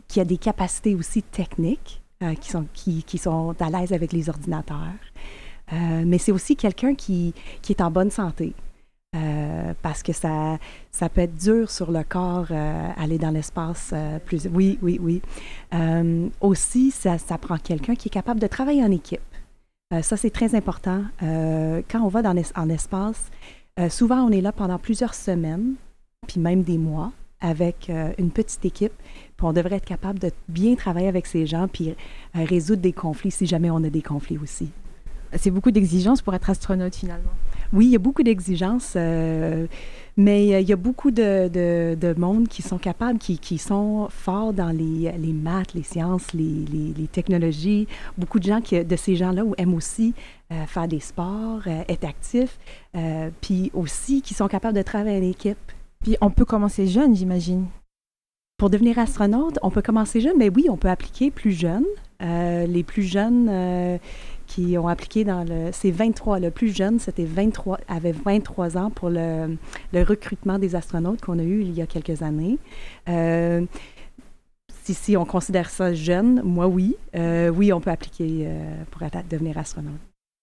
qui 0.08 0.20
a 0.20 0.24
des 0.24 0.36
capacités 0.36 0.96
aussi 0.96 1.22
techniques, 1.22 2.02
qui, 2.40 2.50
sont, 2.50 2.66
qui 2.74 3.18
sont 3.18 3.54
à 3.60 3.70
l'aise 3.70 3.92
avec 3.92 4.12
les 4.12 4.28
ordinateurs. 4.28 4.98
Euh, 5.72 6.05
mais 6.07 6.18
c'est 6.18 6.33
aussi 6.33 6.55
quelqu'un 6.57 6.94
qui, 6.94 7.35
qui 7.62 7.72
est 7.72 7.81
en 7.83 7.90
bonne 7.90 8.11
santé. 8.11 8.52
Euh, 9.16 9.72
parce 9.83 10.02
que 10.02 10.12
ça, 10.12 10.59
ça 10.90 11.09
peut 11.09 11.22
être 11.22 11.37
dur 11.37 11.70
sur 11.70 11.90
le 11.90 12.02
corps, 12.05 12.48
euh, 12.50 12.88
aller 12.98 13.18
dans 13.18 13.31
l'espace 13.31 13.94
plus. 14.26 14.46
Oui, 14.52 14.79
oui, 14.83 14.98
oui. 15.00 15.22
Aussi, 16.40 16.90
ça, 16.90 17.16
prend 17.40 17.57
quelqu'un 17.59 17.94
qui 17.94 18.09
est 18.09 18.11
capable 18.11 18.40
de 18.40 18.46
travailler 18.46 18.85
en 18.85 18.90
équipe. 18.90 19.20
Ça, 20.02 20.16
c'est 20.16 20.31
très 20.31 20.55
important. 20.55 21.02
Quand 21.20 22.00
on 22.02 22.09
va 22.09 22.20
dans 22.22 22.37
es- 22.37 22.59
en 22.59 22.68
espace, 22.68 23.31
souvent, 23.88 24.22
on 24.22 24.31
est 24.33 24.40
là 24.40 24.52
pendant 24.52 24.79
plusieurs 24.79 25.14
semaines, 25.14 25.74
puis 26.26 26.40
même 26.40 26.62
des 26.62 26.76
mois, 26.76 27.12
avec 27.40 27.90
une 28.18 28.31
petite 28.31 28.64
équipe. 28.64 28.92
Puis 29.37 29.46
on 29.46 29.52
devrait 29.52 29.76
être 29.76 29.85
capable 29.85 30.18
de 30.18 30.31
bien 30.48 30.74
travailler 30.74 31.09
avec 31.09 31.26
ces 31.26 31.46
gens, 31.46 31.68
puis 31.68 31.94
résoudre 32.35 32.83
des 32.83 32.92
conflits 32.92 33.31
si 33.31 33.46
jamais 33.46 33.70
on 33.70 33.83
a 33.85 33.88
des 33.90 34.02
conflits 34.02 34.38
aussi. 34.38 34.70
C'est 35.34 35.50
beaucoup 35.50 35.70
d'exigences 35.70 36.22
pour 36.22 36.34
être 36.34 36.50
astronaute 36.50 36.94
finalement. 36.94 37.30
Oui, 37.72 37.86
il 37.86 37.90
y 37.90 37.96
a 37.96 37.98
beaucoup 37.98 38.22
d'exigences, 38.22 38.92
euh, 38.94 39.66
mais 40.16 40.54
euh, 40.54 40.60
il 40.60 40.68
y 40.68 40.72
a 40.72 40.76
beaucoup 40.76 41.10
de, 41.10 41.48
de, 41.48 41.96
de 42.00 42.14
monde 42.16 42.46
qui 42.46 42.62
sont 42.62 42.78
capables, 42.78 43.18
qui, 43.18 43.38
qui 43.38 43.58
sont 43.58 44.06
forts 44.08 44.52
dans 44.52 44.70
les, 44.70 45.10
les 45.18 45.32
maths, 45.32 45.74
les 45.74 45.82
sciences, 45.82 46.32
les, 46.32 46.64
les, 46.72 46.94
les 46.96 47.06
technologies. 47.08 47.88
Beaucoup 48.16 48.38
de 48.38 48.44
gens 48.44 48.60
qui, 48.60 48.84
de 48.84 48.96
ces 48.96 49.16
gens-là 49.16 49.42
aiment 49.58 49.74
aussi 49.74 50.14
euh, 50.52 50.64
faire 50.66 50.86
des 50.86 51.00
sports, 51.00 51.66
être 51.66 52.04
actifs, 52.04 52.58
puis 53.40 53.72
aussi 53.74 54.22
qui 54.22 54.32
sont 54.32 54.46
capables 54.46 54.76
de 54.76 54.82
travailler 54.82 55.18
en 55.18 55.28
équipe. 55.28 55.58
Puis 56.04 56.16
on 56.20 56.30
peut 56.30 56.44
commencer 56.44 56.86
jeune, 56.86 57.16
j'imagine. 57.16 57.66
Pour 58.58 58.70
devenir 58.70 58.98
astronaute, 59.00 59.58
on 59.62 59.70
peut 59.70 59.82
commencer 59.82 60.20
jeune, 60.20 60.38
mais 60.38 60.50
oui, 60.50 60.68
on 60.70 60.76
peut 60.76 60.88
appliquer 60.88 61.32
plus 61.32 61.52
jeune. 61.52 61.84
Les 62.20 62.84
plus 62.84 63.02
jeunes 63.02 63.50
qui 64.46 64.78
ont 64.78 64.88
appliqué 64.88 65.24
dans 65.24 65.44
le... 65.44 65.70
C'est 65.72 65.90
23. 65.90 66.38
Le 66.38 66.50
plus 66.50 66.74
jeune, 66.74 66.98
c'était 66.98 67.24
23, 67.24 67.80
avait 67.88 68.12
23 68.12 68.76
ans 68.76 68.90
pour 68.90 69.11
le, 69.11 69.56
recrutement 69.94 70.59
des 70.59 70.74
astronautes 70.74 71.20
qu'on 71.20 71.38
a 71.38 71.42
eu 71.42 71.61
il 71.62 71.72
y 71.72 71.82
a 71.82 71.87
quelques 71.87 72.22
années. 72.22 72.59
Euh, 73.09 73.64
si, 74.85 74.94
si 74.94 75.16
on 75.16 75.24
considère 75.24 75.68
ça 75.68 75.92
jeune, 75.94 76.42
moi 76.44 76.68
oui. 76.68 76.96
Euh, 77.16 77.48
oui, 77.48 77.72
on 77.72 77.80
peut 77.80 77.90
appliquer 77.90 78.44
euh, 78.46 78.82
pour 78.90 79.02
devenir 79.28 79.59
astronaute. 79.59 79.98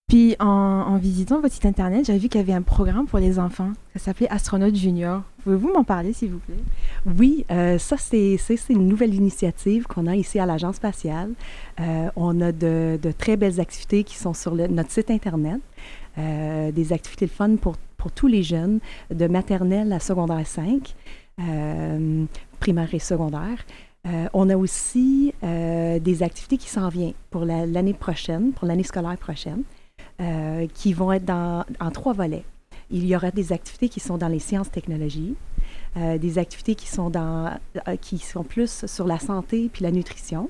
Puis 0.10 0.36
en, 0.39 0.46
en 0.46 0.98
visitant 0.98 1.39
votre 1.39 1.54
site 1.54 1.66
internet, 1.66 2.06
j'avais 2.06 2.20
vu 2.20 2.28
qu'il 2.28 2.42
y 2.42 2.44
avait 2.44 2.54
un 2.54 2.62
programme 2.62 3.08
pour 3.08 3.20
les 3.20 3.39
enfants. 3.39 3.72
Ça 3.94 4.00
s'appelait 4.00 4.30
Astronaute 4.30 4.76
Junior. 4.76 5.22
Pouvez-vous 5.44 5.72
m'en 5.74 5.84
parler, 5.84 6.13
s'il 6.13 6.32
vous 6.32 6.39
plaît? 6.39 6.56
Oui, 7.06 7.46
euh, 7.52 7.78
ça, 7.78 7.98
c'est 7.98 8.38
une 8.70 8.88
nouvelle 8.88 9.13
initiative 9.13 9.86
qu'on 9.88 10.08
a 10.08 10.16
ici 10.16 10.39
à 10.39 10.46
l'Agence 10.46 10.78
spatiale. 10.78 11.32
Euh, 11.82 12.10
on 12.16 12.39
a 12.39 12.52
de, 12.54 12.98
de 13.02 13.12
très 13.12 13.36
belles 13.36 13.60
activités 13.60 14.04
qui 14.06 14.16
sont 14.18 14.34
sur 14.34 14.56
le- 14.56 14.68
notre 14.68 14.92
site 14.92 15.12
Internet, 15.12 15.60
Euh, 16.20 16.72
des 16.72 16.94
activités 16.94 17.26
de 17.26 17.32
fun 17.32 17.56
pour, 17.56 17.76
pour 17.98 18.12
tous 18.12 18.28
les 18.28 18.44
jeunes, 18.44 18.80
de 19.10 19.26
maternelle 19.28 19.92
à 19.92 20.00
secondaire 20.00 20.46
5. 20.46 20.94
euh, 21.39 22.26
primaire 22.60 22.94
et 22.94 23.00
secondaire. 23.00 23.58
Euh, 24.06 24.28
on 24.34 24.48
a 24.52 24.56
aussi 24.56 25.34
euh, 25.44 25.98
des 25.98 26.22
activités 26.22 26.58
qui 26.60 26.70
s'en 26.70 26.89
viennent 26.89 27.13
pour 27.32 27.44
la- 27.46 27.66
l'année 27.66 27.96
prochaine, 27.96 28.52
pour 28.52 28.68
l'année 28.68 28.84
scolaire 28.84 29.18
prochaine, 29.18 29.63
euh, 30.22 30.68
qui 30.76 30.94
vont 30.94 31.12
être 31.12 31.26
dans, 31.26 31.66
en 31.80 31.89
trois 31.89 32.13
volets. 32.13 32.44
Il 32.92 33.04
y 33.08 33.16
aura 33.16 33.32
des 33.32 33.52
activités 33.52 33.89
qui 33.89 34.00
sont 34.00 34.20
dans 34.20 34.28
les 34.28 34.38
sciences 34.38 34.70
technologies, 34.70 35.34
euh, 35.98 36.18
des 36.18 36.38
activités 36.38 36.76
qui 36.76 36.88
sont, 36.88 37.10
dans, 37.10 37.58
euh, 37.88 37.96
qui 37.98 38.18
sont 38.18 38.44
plus 38.44 38.86
sur 38.86 39.06
la 39.08 39.20
santé 39.20 39.70
puis 39.72 39.84
la 39.84 39.92
nutrition. 39.92 40.50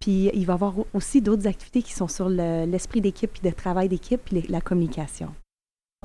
Puis 0.00 0.30
il 0.32 0.46
va 0.46 0.52
y 0.52 0.56
avoir 0.56 0.74
aussi 0.94 1.20
d'autres 1.20 1.46
activités 1.46 1.82
qui 1.82 1.92
sont 1.92 2.08
sur 2.08 2.28
le- 2.28 2.64
l'esprit 2.64 3.00
d'équipe 3.00 3.30
puis 3.32 3.42
le 3.44 3.52
travail 3.54 3.88
d'équipe 3.88 4.20
puis 4.24 4.42
la 4.48 4.60
communication. 4.60 5.28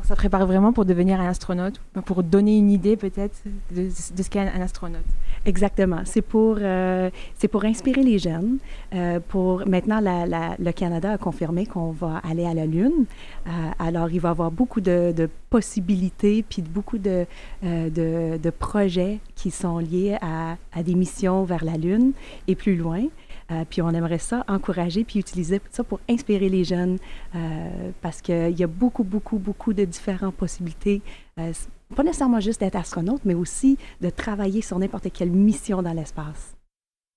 Ça 0.06 0.16
prépare 0.16 0.46
vraiment 0.46 0.72
pour 0.72 0.86
devenir 0.86 1.20
un 1.20 1.28
astronaute, 1.28 1.82
pour 2.06 2.22
donner 2.22 2.58
une 2.58 2.70
idée 2.70 2.96
peut-être 2.96 3.36
de, 3.76 3.90
ce 3.90 4.30
qu'est 4.30 4.40
un, 4.40 4.62
astronaute. 4.62 5.06
Exactement. 5.46 6.02
C'est 6.06 6.22
pour, 6.22 6.58
euh, 6.62 7.10
pour 7.52 7.66
inspirer 7.66 8.04
les 8.04 8.20
jeunes. 8.20 8.58
Euh, 8.94 9.20
pour 9.20 9.68
maintenant, 9.68 10.00
le 10.02 10.72
Canada 10.72 11.14
a 11.14 11.18
confirmé 11.18 11.66
qu'on 11.66 11.90
va 11.90 12.22
aller 12.30 12.46
à 12.46 12.54
la 12.54 12.68
Lune. 12.68 13.06
Euh, 13.48 13.50
alors, 13.80 14.12
il 14.12 14.20
va 14.20 14.30
y 14.30 14.32
avoir 14.32 14.52
beaucoup 14.52 14.82
de, 14.82 15.30
possibilités 15.50 16.44
puis 16.48 16.62
beaucoup 16.62 16.98
de, 16.98 17.26
de, 17.64 18.38
de 18.38 18.50
projets 18.50 19.20
qui 19.36 19.52
sont 19.52 19.80
liés 19.80 20.18
à, 20.22 20.58
à 20.74 20.84
des 20.84 20.96
missions 20.96 21.46
vers 21.46 21.64
la 21.64 21.78
Lune 21.78 22.12
et 22.48 22.56
plus 22.56 22.76
loin. 22.76 23.06
Euh, 23.52 23.64
puis 23.70 23.82
on 23.82 23.90
aimerait 23.92 24.20
ça 24.20 24.44
encourager 24.48 25.04
puis 25.04 25.20
utiliser 25.20 25.62
ça 25.70 25.84
pour 25.84 26.00
inspirer 26.10 26.50
les 26.50 26.64
jeunes 26.64 26.98
euh, 27.36 27.92
parce 28.02 28.22
qu'il 28.22 28.58
y 28.58 28.64
a 28.64 28.68
beaucoup, 28.68 29.04
beaucoup, 29.04 29.38
beaucoup 29.38 29.74
de 29.74 29.86
différentes 29.86 30.36
possibilités. 30.36 31.02
Euh, 31.40 31.54
pas 31.96 32.04
nécessairement 32.04 32.40
juste 32.40 32.62
d'être 32.62 32.76
astronaute, 32.76 33.22
mais 33.24 33.36
aussi 33.36 33.78
de 34.02 34.10
travailler 34.10 34.62
sur 34.62 34.80
n'importe 34.80 35.12
quelle 35.14 35.30
mission 35.30 35.84
dans 35.84 35.94
l'espace. 35.94 36.55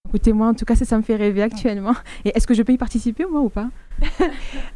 Écoutez, 0.08 0.32
moi, 0.32 0.48
en 0.48 0.54
tout 0.54 0.64
cas, 0.64 0.74
ça, 0.74 0.86
ça 0.86 0.96
me 0.96 1.02
fait 1.02 1.16
rêver 1.16 1.42
actuellement. 1.42 1.92
Et 2.24 2.32
est-ce 2.34 2.46
que 2.46 2.54
je 2.54 2.62
peux 2.62 2.72
y 2.72 2.78
participer, 2.78 3.26
moi, 3.26 3.42
ou 3.42 3.50
pas? 3.50 3.68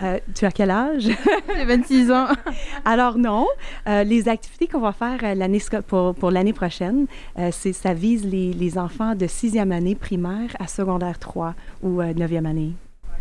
Euh, 0.03 0.19
tu 0.35 0.45
as 0.45 0.51
quel 0.51 0.71
âge? 0.71 1.09
J'ai 1.57 1.65
26 1.65 2.11
ans. 2.11 2.27
Alors 2.85 3.17
non, 3.19 3.47
Euh, 3.87 4.03
les 4.03 4.29
activités 4.29 4.67
qu'on 4.67 4.81
va 4.81 4.93
faire 4.93 5.21
euh, 5.23 5.81
pour, 5.87 6.15
pour 6.15 6.31
l'année 6.33 6.53
prochaine, 6.53 7.07
euh, 7.39 7.51
c'est, 7.53 7.73
ça 7.73 7.95
vise 7.95 8.25
les, 8.25 8.53
les 8.53 8.79
enfants 8.79 9.15
de 9.15 9.27
sixième 9.29 9.71
année 9.71 9.95
primaire 9.95 10.51
à 10.59 10.67
secondaire 10.67 11.19
3 11.21 11.55
ou 11.83 12.03
neuvième 12.03 12.47
année. 12.47 12.73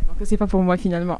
Donc, 0.07 0.25
c'est 0.27 0.37
pas 0.37 0.47
pour 0.47 0.63
moi, 0.63 0.75
finalement. 0.75 1.19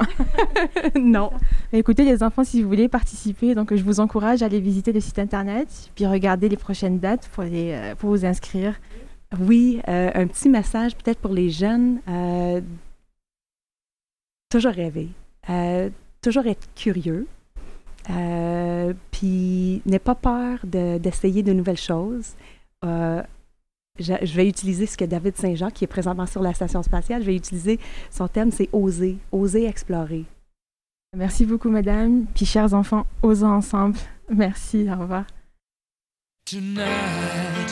non. 0.96 1.32
Mais 1.72 1.80
écoutez, 1.80 2.04
les 2.04 2.24
enfants, 2.24 2.44
si 2.44 2.62
vous 2.62 2.68
voulez 2.68 2.90
participer, 2.90 3.54
donc 3.56 3.74
je 3.74 3.84
vous 3.84 4.00
encourage 4.00 4.42
à 4.42 4.48
aller 4.48 4.60
visiter 4.60 4.92
le 4.92 5.00
site 5.00 5.20
Internet, 5.20 5.68
puis 5.96 6.06
regarder 6.08 6.50
les 6.50 6.58
prochaines 6.58 7.00
dates 7.00 7.30
pour, 7.34 7.44
les, 7.44 7.94
pour 8.00 8.10
vous 8.10 8.26
inscrire. 8.26 8.74
Oui, 9.40 9.82
euh, 9.88 10.12
un 10.14 10.28
petit 10.28 10.50
message 10.50 10.96
peut-être 10.96 11.20
pour 11.20 11.34
les 11.34 11.50
jeunes. 11.50 12.02
euh, 12.08 12.62
toujours 14.50 14.74
rêver, 14.74 15.08
euh, 15.50 15.90
toujours 16.22 16.46
être 16.46 16.68
curieux, 16.76 17.26
euh, 18.10 18.94
puis 19.12 19.82
n'aie 19.86 20.00
pas 20.00 20.16
peur 20.16 20.60
de- 20.66 20.98
d'essayer 20.98 21.42
de 21.44 21.54
nouvelles 21.54 21.78
choses. 21.78 22.34
Euh, 22.84 23.24
je, 23.98 24.14
je 24.22 24.34
vais 24.36 24.48
utiliser 24.48 24.86
ce 24.88 24.98
que 24.98 25.06
David 25.06 25.38
Saint-Jean, 25.38 25.70
qui 25.70 25.86
est 25.86 25.88
présentement 25.88 26.26
sur 26.26 26.42
la 26.42 26.54
station 26.54 26.84
spatiale, 26.84 27.22
je 27.22 27.28
vais 27.28 27.36
utiliser 27.38 27.80
son 28.10 28.28
thème, 28.28 28.52
c'est 28.52 28.68
oser, 28.74 29.18
oser 29.32 29.66
explorer. 29.68 30.26
Merci 31.16 31.46
beaucoup, 31.46 31.70
madame. 31.70 32.26
Puis, 32.36 32.46
chers 32.46 32.74
enfants, 32.74 33.06
osons 33.22 33.52
ensemble. 33.52 33.98
Merci, 34.30 34.88
au 34.90 35.00
revoir. 35.00 35.26
Tonight 36.46 37.72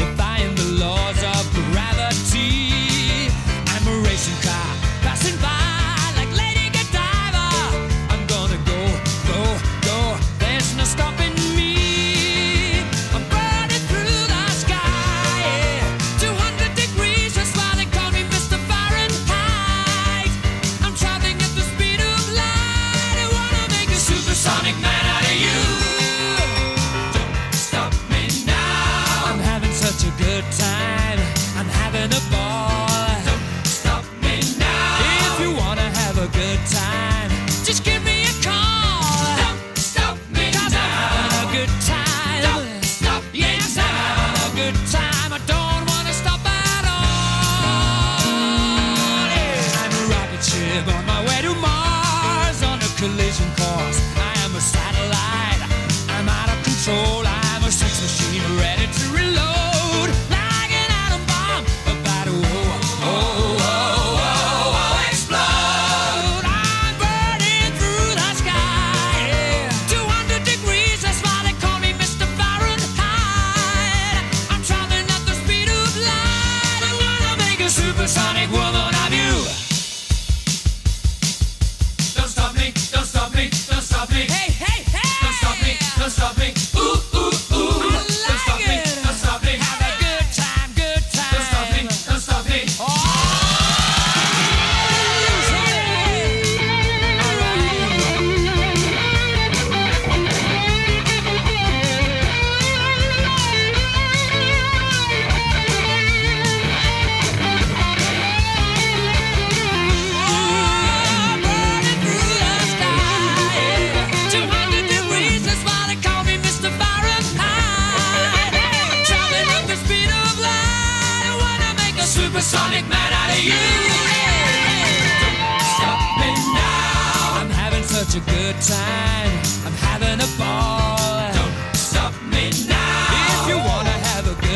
and 32.01 32.13
a 32.13 32.17
above. 32.17 32.40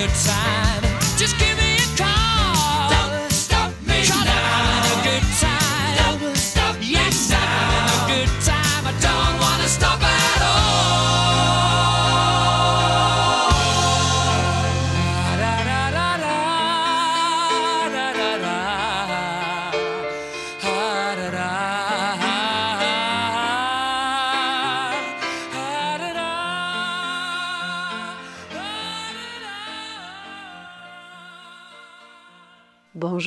Good 0.08 0.16
time, 0.24 0.55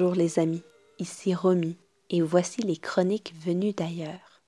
Bonjour 0.00 0.14
les 0.14 0.38
amis, 0.38 0.62
ici 1.00 1.34
Romy, 1.34 1.76
et 2.08 2.22
voici 2.22 2.62
les 2.62 2.76
chroniques 2.76 3.34
venues 3.44 3.72
d'ailleurs. 3.72 4.42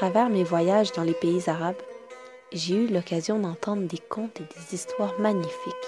Travers 0.00 0.30
mes 0.30 0.44
voyages 0.44 0.92
dans 0.92 1.02
les 1.02 1.12
pays 1.12 1.42
arabes, 1.46 1.82
j'ai 2.54 2.74
eu 2.74 2.86
l'occasion 2.86 3.38
d'entendre 3.38 3.82
des 3.82 3.98
contes 3.98 4.40
et 4.40 4.44
des 4.44 4.74
histoires 4.74 5.12
magnifiques. 5.18 5.86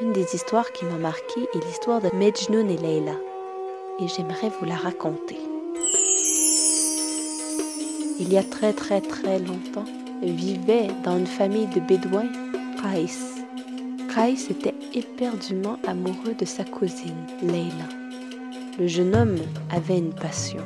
Une 0.00 0.12
des 0.12 0.36
histoires 0.36 0.70
qui 0.70 0.84
m'a 0.84 0.98
marquée 0.98 1.48
est 1.52 1.64
l'histoire 1.66 2.00
de 2.00 2.14
Mejnoun 2.14 2.70
et 2.70 2.76
Leila, 2.76 3.16
et 3.98 4.06
j'aimerais 4.06 4.52
vous 4.60 4.66
la 4.66 4.76
raconter. 4.76 5.40
Il 8.20 8.32
y 8.32 8.38
a 8.38 8.44
très 8.44 8.72
très 8.72 9.00
très 9.00 9.40
longtemps, 9.40 9.90
vivait 10.22 10.86
dans 11.02 11.18
une 11.18 11.26
famille 11.26 11.66
de 11.66 11.80
bédouins 11.80 12.30
Qais. 12.80 13.18
Qais 14.14 14.48
était 14.48 14.76
éperdument 14.94 15.80
amoureux 15.88 16.34
de 16.38 16.44
sa 16.44 16.62
cousine, 16.62 17.26
Leila. 17.42 17.88
Le 18.78 18.86
jeune 18.86 19.16
homme 19.16 19.38
avait 19.72 19.98
une 19.98 20.14
passion, 20.14 20.62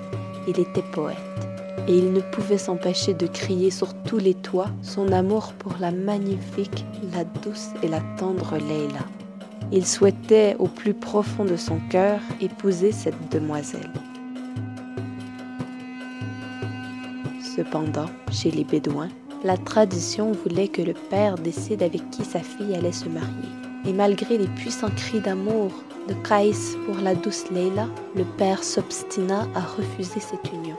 il 0.46 0.60
était 0.60 0.84
poète 0.92 1.27
et 1.88 1.96
il 1.96 2.12
ne 2.12 2.20
pouvait 2.20 2.58
s'empêcher 2.58 3.14
de 3.14 3.26
crier 3.26 3.70
sur 3.70 3.94
tous 4.02 4.18
les 4.18 4.34
toits 4.34 4.70
son 4.82 5.10
amour 5.10 5.54
pour 5.54 5.72
la 5.80 5.90
magnifique, 5.90 6.84
la 7.14 7.24
douce 7.24 7.70
et 7.82 7.88
la 7.88 8.00
tendre 8.18 8.58
Leila. 8.58 9.06
Il 9.72 9.86
souhaitait 9.86 10.54
au 10.58 10.66
plus 10.66 10.94
profond 10.94 11.44
de 11.44 11.56
son 11.56 11.78
cœur 11.90 12.20
épouser 12.40 12.92
cette 12.92 13.32
demoiselle. 13.32 13.90
Cependant, 17.56 18.06
chez 18.30 18.50
les 18.50 18.64
Bédouins, 18.64 19.08
la 19.42 19.56
tradition 19.56 20.32
voulait 20.32 20.68
que 20.68 20.82
le 20.82 20.94
père 20.94 21.36
décide 21.36 21.82
avec 21.82 22.08
qui 22.10 22.24
sa 22.24 22.40
fille 22.40 22.74
allait 22.74 22.92
se 22.92 23.08
marier. 23.08 23.48
Et 23.86 23.92
malgré 23.92 24.36
les 24.36 24.46
puissants 24.48 24.90
cris 24.94 25.20
d'amour 25.20 25.72
de 26.06 26.14
Kaïs 26.28 26.76
pour 26.84 26.96
la 26.96 27.14
douce 27.14 27.50
Leila, 27.50 27.88
le 28.14 28.24
père 28.36 28.62
s'obstina 28.62 29.46
à 29.54 29.60
refuser 29.60 30.20
cette 30.20 30.52
union. 30.52 30.76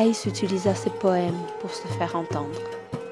Utilisa 0.00 0.74
ses 0.74 0.90
poèmes 0.90 1.38
pour 1.60 1.72
se 1.72 1.86
faire 1.86 2.16
entendre. 2.16 2.58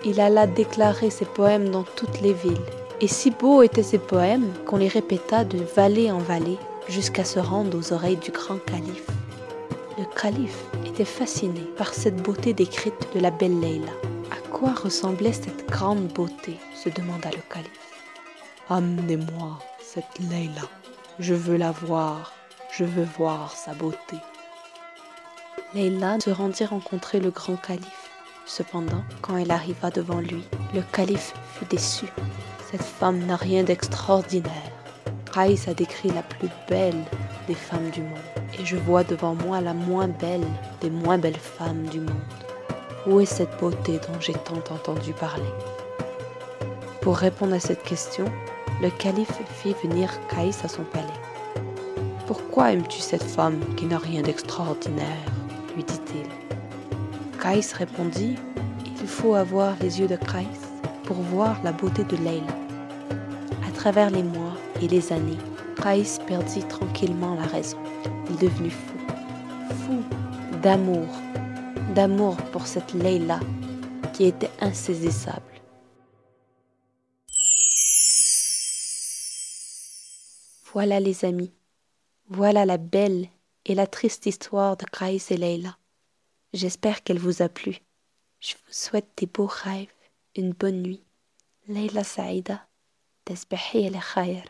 Il 0.05 0.19
alla 0.21 0.47
déclarer 0.47 1.11
ses 1.11 1.27
poèmes 1.27 1.69
dans 1.69 1.83
toutes 1.83 2.21
les 2.23 2.33
villes. 2.33 2.57
Et 3.01 3.07
si 3.07 3.31
beaux 3.31 3.63
étaient 3.63 3.83
ces 3.83 3.99
poèmes 3.99 4.51
qu'on 4.67 4.79
les 4.79 4.89
répéta 4.89 5.45
de 5.45 5.59
vallée 5.77 6.11
en 6.11 6.19
vallée 6.19 6.59
jusqu'à 6.89 7.25
se 7.25 7.39
rendre 7.39 7.79
aux 7.79 7.93
oreilles 7.93 8.17
du 8.17 8.31
grand 8.31 8.59
calife. 8.59 9.07
Le 9.99 10.05
calife 10.21 10.65
était 10.87 11.05
fasciné 11.05 11.61
par 11.77 11.93
cette 11.93 12.23
beauté 12.23 12.55
décrite 12.55 13.09
de 13.15 13.21
la 13.21 13.31
belle 13.31 13.61
Leila. 13.61 13.93
À 14.31 14.49
quoi 14.51 14.73
ressemblait 14.73 15.35
cette 15.35 15.69
grande 15.69 16.09
beauté? 16.09 16.57
se 16.75 16.89
demanda 16.89 17.31
le 17.31 17.43
calife. 17.53 17.71
Amenez-moi 18.71 19.59
cette 19.81 20.19
Leila. 20.31 20.63
Je 21.19 21.35
veux 21.35 21.57
la 21.57 21.73
voir. 21.73 22.33
Je 22.73 22.85
veux 22.85 23.07
voir 23.19 23.53
sa 23.53 23.75
beauté. 23.75 24.17
Leila 25.73 26.19
se 26.19 26.31
rendit 26.31 26.65
rencontrer 26.65 27.21
le 27.21 27.31
grand 27.31 27.55
calife. 27.55 28.11
Cependant, 28.45 29.05
quand 29.23 29.37
elle 29.37 29.53
arriva 29.53 29.93
devant 29.93 30.19
lui, 30.19 30.43
le 30.75 30.83
calife 30.83 31.33
fut 31.55 31.65
déçu. 31.67 32.07
Cette 32.73 32.83
femme 32.83 33.21
n'a 33.21 33.37
rien 33.37 33.63
d'extraordinaire. 33.63 34.73
Raïs 35.31 35.69
a 35.69 35.75
décrit 35.75 36.11
la 36.11 36.23
plus 36.23 36.49
belle 36.69 37.05
des 37.47 37.55
femmes 37.55 37.89
du 37.91 38.01
monde. 38.01 38.19
Et 38.59 38.67
je 38.67 38.77
vois 38.77 39.05
devant 39.05 39.37
moi 39.37 39.61
la 39.61 39.73
moins 39.73 40.09
belle 40.09 40.45
des 40.81 40.91
moins 40.91 41.19
belles 41.19 41.37
femmes 41.37 41.85
du 41.85 42.01
monde. 42.01 42.17
Où 43.07 43.21
est 43.21 43.27
cette 43.27 43.57
beauté 43.61 44.01
dont 44.09 44.21
j'ai 44.21 44.33
tant 44.33 44.75
entendu 44.75 45.13
parler? 45.13 45.45
Pour 47.01 47.17
répondre 47.17 47.55
à 47.55 47.61
cette 47.61 47.85
question, 47.85 48.25
le 48.83 48.91
calife 48.91 49.39
fit 49.63 49.77
venir 49.85 50.11
Caïs 50.29 50.65
à 50.65 50.69
son 50.69 50.83
palais. 50.83 51.07
Pourquoi 52.27 52.73
aimes-tu 52.73 52.99
cette 52.99 53.23
femme 53.23 53.61
qui 53.77 53.87
n'a 53.87 53.99
rien 53.99 54.23
d'extraordinaire? 54.23 55.40
Dit-il. 55.83 56.27
Caïs 57.41 57.73
répondit 57.73 58.37
Il 59.01 59.09
faut 59.09 59.35
avoir 59.35 59.75
les 59.81 60.01
yeux 60.01 60.09
de 60.09 60.17
Caïs 60.17 60.69
pour 61.05 61.17
voir 61.17 61.61
la 61.65 61.73
beauté 61.73 62.05
de 62.05 62.17
Leila. 62.17 62.55
À 63.67 63.73
travers 63.73 64.11
les 64.11 64.23
mois 64.23 64.55
et 64.83 64.89
les 64.89 65.13
années, 65.13 65.39
Caïs 65.83 66.19
perdit 66.27 66.65
tranquillement 66.65 67.35
la 67.35 67.47
raison. 67.47 67.79
Il 68.29 68.37
devenut 68.37 68.71
fou, 68.71 68.99
fou 69.75 70.59
d'amour, 70.63 71.09
d'amour 71.95 72.37
pour 72.53 72.67
cette 72.67 72.93
Leila 72.93 73.41
qui 74.13 74.25
était 74.25 74.51
insaisissable. 74.61 75.43
Voilà 80.73 81.01
les 81.01 81.25
amis, 81.25 81.53
voilà 82.29 82.65
la 82.65 82.77
belle 82.77 83.27
et 83.66 83.76
la 83.76 83.88
triste 83.88 84.26
histoire 84.26 84.78
de 84.78 84.86
Grace 84.92 85.32
et 85.32 85.38
Leila. 85.38 85.78
J'espère 86.54 87.04
qu'elle 87.04 87.20
vous 87.20 87.42
a 87.42 87.50
plu. 87.50 87.80
Je 88.40 88.54
vous 88.54 88.74
souhaite 88.74 89.10
des 89.18 89.26
beaux 89.26 89.50
rêves, 89.50 89.88
une 90.36 90.54
bonne 90.54 90.82
nuit. 90.82 91.04
Leila 91.68 92.04
Saïda, 92.04 92.68
تصبحي 93.26 93.86
على 93.86 94.44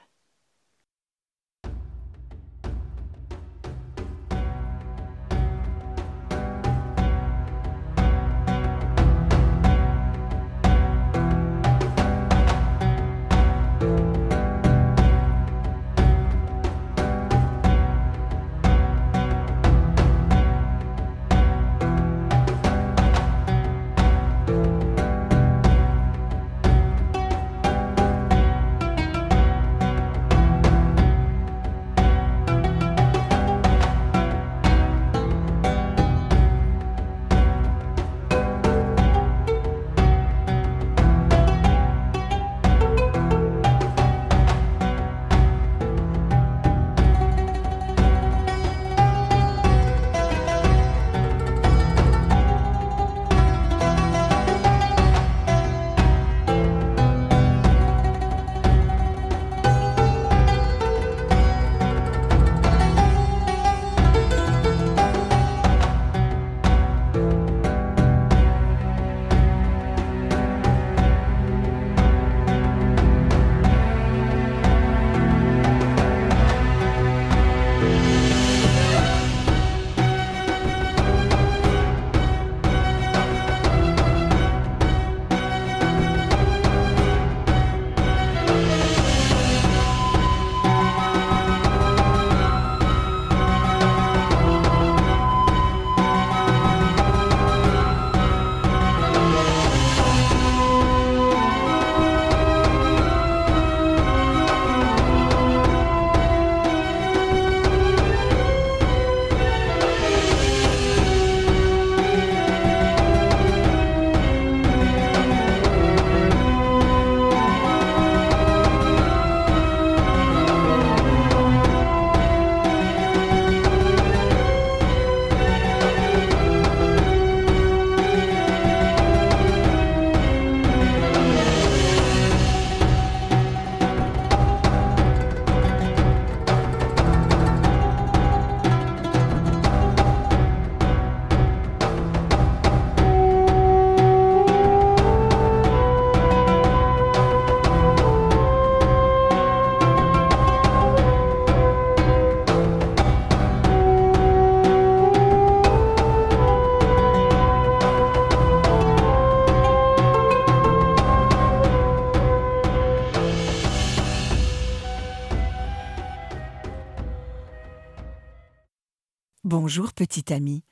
Bonjour, 169.72 169.92
petite 169.92 170.32
amie. 170.32 170.64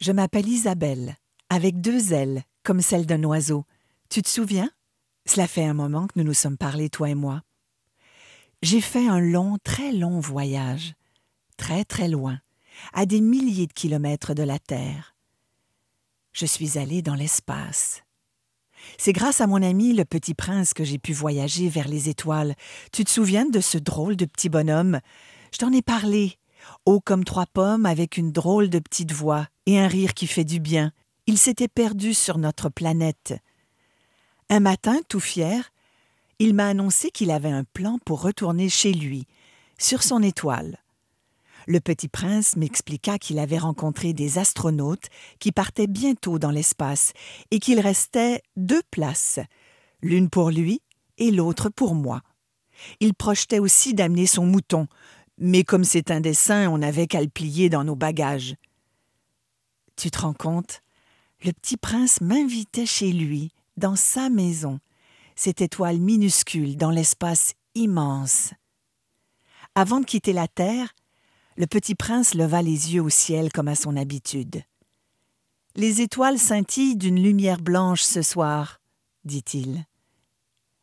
Je 0.00 0.12
m'appelle 0.12 0.46
Isabelle, 0.46 1.16
avec 1.48 1.80
deux 1.80 2.12
ailes, 2.12 2.44
comme 2.62 2.80
celle 2.80 3.04
d'un 3.04 3.24
oiseau. 3.24 3.64
Tu 4.08 4.22
te 4.22 4.28
souviens? 4.28 4.70
Cela 5.26 5.48
fait 5.48 5.64
un 5.64 5.74
moment 5.74 6.06
que 6.06 6.12
nous 6.14 6.22
nous 6.22 6.32
sommes 6.32 6.56
parlé, 6.56 6.90
toi 6.90 7.10
et 7.10 7.16
moi. 7.16 7.42
J'ai 8.62 8.80
fait 8.80 9.08
un 9.08 9.18
long, 9.18 9.58
très 9.64 9.90
long 9.90 10.20
voyage, 10.20 10.94
très 11.56 11.84
très 11.84 12.06
loin, 12.06 12.38
à 12.92 13.04
des 13.04 13.20
milliers 13.20 13.66
de 13.66 13.72
kilomètres 13.72 14.32
de 14.32 14.44
la 14.44 14.60
Terre. 14.60 15.16
Je 16.32 16.46
suis 16.46 16.78
allée 16.78 17.02
dans 17.02 17.16
l'espace. 17.16 18.04
C'est 18.96 19.12
grâce 19.12 19.40
à 19.40 19.48
mon 19.48 19.60
ami 19.60 19.92
le 19.92 20.04
petit 20.04 20.34
prince 20.34 20.72
que 20.72 20.84
j'ai 20.84 20.98
pu 20.98 21.12
voyager 21.12 21.68
vers 21.68 21.88
les 21.88 22.08
étoiles. 22.08 22.54
Tu 22.92 23.02
te 23.02 23.10
souviens 23.10 23.46
de 23.46 23.58
ce 23.58 23.76
drôle 23.76 24.14
de 24.14 24.24
petit 24.24 24.48
bonhomme? 24.48 25.00
Je 25.52 25.58
t'en 25.58 25.72
ai 25.72 25.82
parlé. 25.82 26.36
Haut 26.86 27.00
comme 27.00 27.24
trois 27.24 27.46
pommes, 27.46 27.86
avec 27.86 28.16
une 28.16 28.32
drôle 28.32 28.70
de 28.70 28.78
petite 28.78 29.12
voix 29.12 29.46
et 29.66 29.78
un 29.78 29.88
rire 29.88 30.14
qui 30.14 30.26
fait 30.26 30.44
du 30.44 30.60
bien. 30.60 30.92
Il 31.26 31.38
s'était 31.38 31.68
perdu 31.68 32.14
sur 32.14 32.38
notre 32.38 32.68
planète. 32.68 33.34
Un 34.48 34.60
matin, 34.60 34.98
tout 35.08 35.20
fier, 35.20 35.70
il 36.38 36.54
m'a 36.54 36.68
annoncé 36.68 37.10
qu'il 37.10 37.30
avait 37.30 37.50
un 37.50 37.64
plan 37.64 37.98
pour 38.04 38.22
retourner 38.22 38.68
chez 38.68 38.92
lui, 38.92 39.26
sur 39.78 40.02
son 40.02 40.22
étoile. 40.22 40.78
Le 41.66 41.80
petit 41.80 42.08
prince 42.08 42.56
m'expliqua 42.56 43.18
qu'il 43.18 43.38
avait 43.38 43.58
rencontré 43.58 44.12
des 44.12 44.38
astronautes 44.38 45.08
qui 45.38 45.52
partaient 45.52 45.86
bientôt 45.86 46.38
dans 46.38 46.50
l'espace 46.50 47.12
et 47.50 47.58
qu'il 47.58 47.78
restait 47.78 48.42
deux 48.56 48.82
places, 48.90 49.38
l'une 50.02 50.30
pour 50.30 50.50
lui 50.50 50.80
et 51.18 51.30
l'autre 51.30 51.68
pour 51.68 51.94
moi. 51.94 52.22
Il 53.00 53.14
projetait 53.14 53.58
aussi 53.58 53.94
d'amener 53.94 54.26
son 54.26 54.46
mouton, 54.46 54.88
mais 55.40 55.64
comme 55.64 55.84
c'est 55.84 56.10
un 56.10 56.20
dessin, 56.20 56.68
on 56.70 56.78
n'avait 56.78 57.06
qu'à 57.06 57.22
le 57.22 57.28
plier 57.28 57.70
dans 57.70 57.82
nos 57.82 57.96
bagages. 57.96 58.54
Tu 59.96 60.10
te 60.10 60.20
rends 60.20 60.34
compte? 60.34 60.82
Le 61.42 61.52
petit 61.52 61.78
prince 61.78 62.20
m'invitait 62.20 62.86
chez 62.86 63.10
lui, 63.10 63.50
dans 63.78 63.96
sa 63.96 64.28
maison, 64.28 64.78
cette 65.34 65.62
étoile 65.62 65.98
minuscule 65.98 66.76
dans 66.76 66.90
l'espace 66.90 67.54
immense. 67.74 68.52
Avant 69.74 70.00
de 70.00 70.04
quitter 70.04 70.34
la 70.34 70.48
Terre, 70.48 70.94
le 71.56 71.66
petit 71.66 71.94
prince 71.94 72.34
leva 72.34 72.60
les 72.60 72.94
yeux 72.94 73.02
au 73.02 73.08
ciel 73.08 73.50
comme 73.50 73.68
à 73.68 73.74
son 73.74 73.96
habitude. 73.96 74.62
Les 75.76 76.02
étoiles 76.02 76.38
scintillent 76.38 76.96
d'une 76.96 77.22
lumière 77.22 77.60
blanche 77.60 78.02
ce 78.02 78.20
soir, 78.20 78.80
dit-il. 79.24 79.86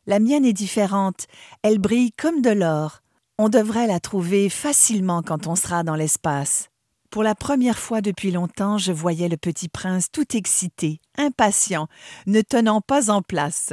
La 0.06 0.18
mienne 0.18 0.44
est 0.44 0.52
différente, 0.52 1.26
elle 1.62 1.78
brille 1.78 2.12
comme 2.12 2.40
de 2.40 2.50
l'or. 2.50 3.02
On 3.40 3.48
devrait 3.48 3.86
la 3.86 4.00
trouver 4.00 4.48
facilement 4.48 5.22
quand 5.22 5.46
on 5.46 5.54
sera 5.54 5.84
dans 5.84 5.94
l'espace. 5.94 6.70
Pour 7.08 7.22
la 7.22 7.36
première 7.36 7.78
fois 7.78 8.00
depuis 8.00 8.32
longtemps, 8.32 8.78
je 8.78 8.90
voyais 8.90 9.28
le 9.28 9.36
petit 9.36 9.68
prince 9.68 10.10
tout 10.10 10.36
excité, 10.36 11.00
impatient, 11.16 11.86
ne 12.26 12.40
tenant 12.40 12.80
pas 12.80 13.10
en 13.10 13.22
place. 13.22 13.72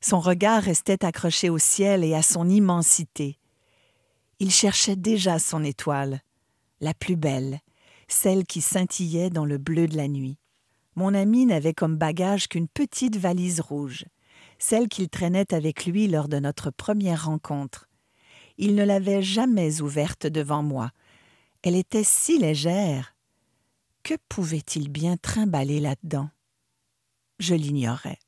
Son 0.00 0.20
regard 0.20 0.62
restait 0.62 1.04
accroché 1.04 1.50
au 1.50 1.58
ciel 1.58 2.04
et 2.04 2.14
à 2.14 2.22
son 2.22 2.48
immensité. 2.48 3.40
Il 4.38 4.52
cherchait 4.52 4.94
déjà 4.94 5.40
son 5.40 5.64
étoile, 5.64 6.20
la 6.80 6.94
plus 6.94 7.16
belle, 7.16 7.58
celle 8.06 8.44
qui 8.44 8.60
scintillait 8.60 9.30
dans 9.30 9.44
le 9.44 9.58
bleu 9.58 9.88
de 9.88 9.96
la 9.96 10.06
nuit. 10.06 10.38
Mon 10.94 11.14
ami 11.14 11.46
n'avait 11.46 11.74
comme 11.74 11.96
bagage 11.96 12.46
qu'une 12.46 12.68
petite 12.68 13.16
valise 13.16 13.58
rouge, 13.58 14.04
celle 14.60 14.86
qu'il 14.86 15.08
traînait 15.08 15.52
avec 15.52 15.84
lui 15.84 16.06
lors 16.06 16.28
de 16.28 16.38
notre 16.38 16.70
première 16.70 17.24
rencontre. 17.24 17.89
Il 18.62 18.74
ne 18.74 18.84
l'avait 18.84 19.22
jamais 19.22 19.80
ouverte 19.80 20.26
devant 20.26 20.62
moi. 20.62 20.90
Elle 21.62 21.76
était 21.76 22.04
si 22.04 22.36
légère. 22.36 23.16
Que 24.02 24.12
pouvait-il 24.28 24.90
bien 24.90 25.16
trimballer 25.16 25.80
là-dedans? 25.80 26.28
Je 27.38 27.54
l'ignorais. 27.54 28.18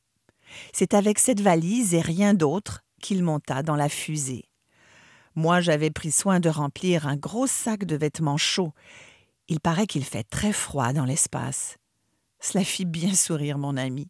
C'est 0.73 0.95
avec 0.95 1.19
cette 1.19 1.43
valise 1.43 1.93
et 1.93 2.01
rien 2.01 2.33
d'autre 2.33 2.83
qu'il 3.03 3.23
monta 3.23 3.63
dans 3.63 3.77
la 3.77 3.91
fusée. 3.91 4.47
Moi, 5.35 5.61
j'avais 5.61 5.91
pris 5.91 6.11
soin 6.13 6.41
de 6.41 6.49
remplir 6.49 7.07
un 7.07 7.17
gros 7.17 7.47
sac 7.47 7.85
de 7.85 7.97
vêtements 7.97 8.39
chauds. 8.39 8.73
Il 9.49 9.61
paraît 9.61 9.87
qu'il 9.87 10.05
fait 10.05 10.25
très 10.25 10.55
froid 10.55 10.95
dans 10.95 11.05
l'espace. 11.05 11.77
Cela 12.41 12.65
fit 12.65 12.87
bien 12.87 13.13
sourire 13.13 13.59
mon 13.59 13.77
ami. 13.77 14.09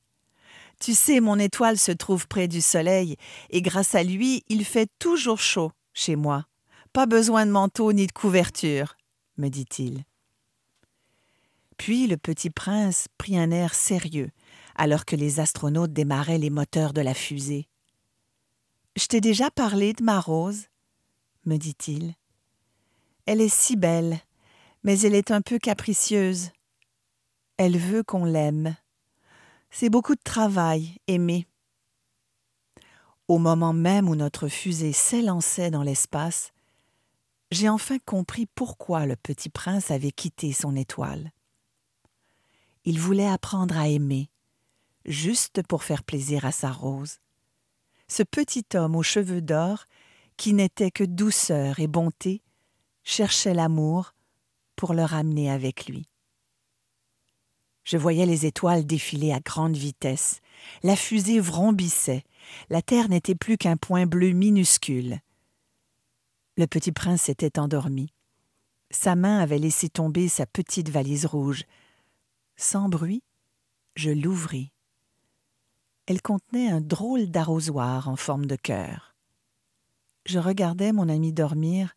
Tu 0.78 0.94
sais, 0.94 1.18
mon 1.18 1.40
étoile 1.40 1.78
se 1.78 1.90
trouve 1.90 2.28
près 2.28 2.46
du 2.46 2.60
soleil, 2.60 3.16
et 3.50 3.60
grâce 3.60 3.96
à 3.96 4.04
lui, 4.04 4.44
il 4.48 4.64
fait 4.64 4.88
toujours 5.00 5.40
chaud 5.40 5.72
chez 5.92 6.16
moi. 6.16 6.46
Pas 6.92 7.06
besoin 7.06 7.46
de 7.46 7.50
manteau 7.50 7.92
ni 7.92 8.06
de 8.06 8.12
couverture, 8.12 8.96
me 9.36 9.48
dit-il. 9.48 10.04
Puis 11.78 12.06
le 12.06 12.16
petit 12.16 12.50
prince 12.50 13.08
prit 13.18 13.38
un 13.38 13.50
air 13.50 13.74
sérieux, 13.74 14.30
alors 14.76 15.04
que 15.04 15.16
les 15.16 15.40
astronautes 15.40 15.92
démarraient 15.92 16.38
les 16.38 16.50
moteurs 16.50 16.92
de 16.92 17.00
la 17.00 17.14
fusée. 17.14 17.68
Je 18.96 19.06
t'ai 19.06 19.20
déjà 19.20 19.50
parlé 19.50 19.92
de 19.94 20.04
ma 20.04 20.20
rose, 20.20 20.66
me 21.46 21.56
dit-il. 21.56 22.14
Elle 23.26 23.40
est 23.40 23.54
si 23.54 23.76
belle, 23.76 24.20
mais 24.84 25.00
elle 25.00 25.14
est 25.14 25.30
un 25.30 25.40
peu 25.40 25.58
capricieuse. 25.58 26.50
Elle 27.56 27.78
veut 27.78 28.02
qu'on 28.02 28.24
l'aime. 28.24 28.76
C'est 29.70 29.90
beaucoup 29.90 30.14
de 30.14 30.22
travail, 30.22 30.98
aimer. 31.06 31.46
Au 33.32 33.38
moment 33.38 33.72
même 33.72 34.10
où 34.10 34.14
notre 34.14 34.46
fusée 34.46 34.92
s'élançait 34.92 35.70
dans 35.70 35.82
l'espace, 35.82 36.52
j'ai 37.50 37.70
enfin 37.70 37.96
compris 38.04 38.44
pourquoi 38.44 39.06
le 39.06 39.16
petit 39.16 39.48
prince 39.48 39.90
avait 39.90 40.10
quitté 40.10 40.52
son 40.52 40.76
étoile. 40.76 41.32
Il 42.84 43.00
voulait 43.00 43.26
apprendre 43.26 43.78
à 43.78 43.88
aimer, 43.88 44.28
juste 45.06 45.66
pour 45.66 45.82
faire 45.82 46.02
plaisir 46.02 46.44
à 46.44 46.52
sa 46.52 46.70
rose. 46.70 47.20
Ce 48.06 48.22
petit 48.22 48.66
homme 48.74 48.96
aux 48.96 49.02
cheveux 49.02 49.40
d'or, 49.40 49.86
qui 50.36 50.52
n'était 50.52 50.90
que 50.90 51.04
douceur 51.04 51.80
et 51.80 51.86
bonté, 51.86 52.42
cherchait 53.02 53.54
l'amour 53.54 54.12
pour 54.76 54.92
le 54.92 55.04
ramener 55.04 55.50
avec 55.50 55.86
lui. 55.86 56.06
Je 57.84 57.96
voyais 57.96 58.26
les 58.26 58.44
étoiles 58.44 58.84
défiler 58.84 59.32
à 59.32 59.40
grande 59.40 59.74
vitesse. 59.74 60.42
La 60.82 60.96
fusée 60.96 61.40
vrombissait. 61.40 62.24
La 62.70 62.82
terre 62.82 63.08
n'était 63.08 63.34
plus 63.34 63.56
qu'un 63.56 63.76
point 63.76 64.06
bleu 64.06 64.30
minuscule. 64.30 65.20
Le 66.56 66.66
petit 66.66 66.92
prince 66.92 67.22
s'était 67.22 67.58
endormi. 67.58 68.12
Sa 68.90 69.16
main 69.16 69.38
avait 69.38 69.58
laissé 69.58 69.88
tomber 69.88 70.28
sa 70.28 70.44
petite 70.44 70.90
valise 70.90 71.24
rouge. 71.24 71.64
Sans 72.56 72.88
bruit, 72.88 73.22
je 73.96 74.10
l'ouvris. 74.10 74.70
Elle 76.06 76.20
contenait 76.20 76.68
un 76.68 76.80
drôle 76.80 77.30
d'arrosoir 77.30 78.08
en 78.08 78.16
forme 78.16 78.46
de 78.46 78.56
cœur. 78.56 79.14
Je 80.26 80.38
regardais 80.38 80.92
mon 80.92 81.08
ami 81.08 81.32
dormir 81.32 81.94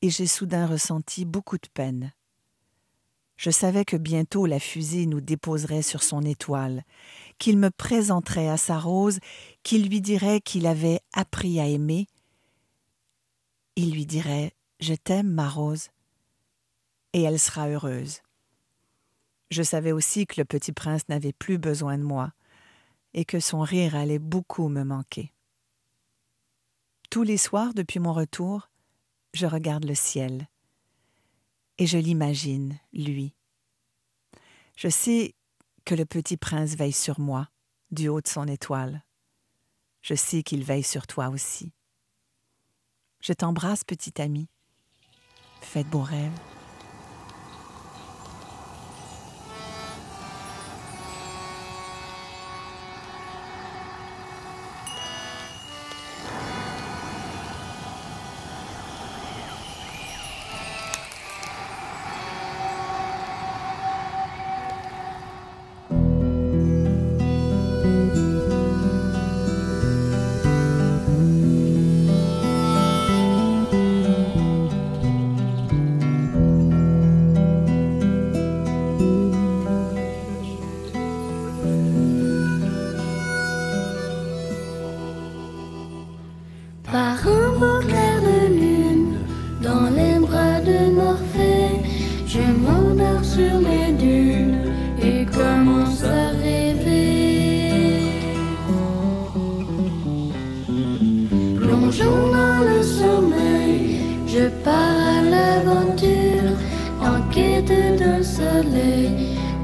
et 0.00 0.10
j'ai 0.10 0.26
soudain 0.26 0.66
ressenti 0.66 1.24
beaucoup 1.24 1.58
de 1.58 1.68
peine. 1.72 2.12
Je 3.36 3.50
savais 3.50 3.84
que 3.84 3.96
bientôt 3.96 4.46
la 4.46 4.58
fusée 4.58 5.06
nous 5.06 5.20
déposerait 5.20 5.82
sur 5.82 6.02
son 6.02 6.22
étoile, 6.22 6.84
qu'il 7.38 7.58
me 7.58 7.70
présenterait 7.70 8.48
à 8.48 8.56
sa 8.56 8.78
rose, 8.78 9.18
qu'il 9.62 9.88
lui 9.88 10.00
dirait 10.00 10.40
qu'il 10.40 10.66
avait 10.66 11.00
appris 11.12 11.60
à 11.60 11.66
aimer. 11.66 12.06
Il 13.76 13.92
lui 13.92 14.06
dirait 14.06 14.54
Je 14.80 14.94
t'aime, 14.94 15.30
ma 15.30 15.48
rose, 15.48 15.88
et 17.12 17.22
elle 17.22 17.38
sera 17.38 17.68
heureuse. 17.68 18.20
Je 19.50 19.62
savais 19.62 19.92
aussi 19.92 20.26
que 20.26 20.40
le 20.40 20.44
petit 20.44 20.72
prince 20.72 21.08
n'avait 21.08 21.32
plus 21.32 21.58
besoin 21.58 21.98
de 21.98 22.02
moi, 22.02 22.32
et 23.14 23.24
que 23.24 23.40
son 23.40 23.60
rire 23.60 23.94
allait 23.94 24.18
beaucoup 24.18 24.68
me 24.68 24.82
manquer. 24.82 25.32
Tous 27.10 27.22
les 27.22 27.36
soirs 27.38 27.72
depuis 27.74 28.00
mon 28.00 28.12
retour, 28.12 28.68
je 29.32 29.46
regarde 29.46 29.84
le 29.84 29.94
ciel 29.94 30.48
et 31.78 31.86
je 31.86 31.98
l'imagine, 31.98 32.78
lui. 32.92 33.34
Je 34.76 34.88
sais 34.88 35.34
que 35.86 35.94
le 35.94 36.04
petit 36.04 36.36
prince 36.36 36.74
veille 36.74 36.92
sur 36.92 37.20
moi, 37.20 37.48
du 37.92 38.08
haut 38.08 38.20
de 38.20 38.26
son 38.26 38.48
étoile. 38.48 39.04
Je 40.02 40.14
sais 40.14 40.42
qu'il 40.42 40.64
veille 40.64 40.82
sur 40.82 41.06
toi 41.06 41.28
aussi. 41.28 41.72
Je 43.20 43.32
t'embrasse, 43.32 43.84
petit 43.84 44.20
ami. 44.20 44.48
Faites 45.60 45.88
beaux 45.88 46.02
rêves. 46.02 46.55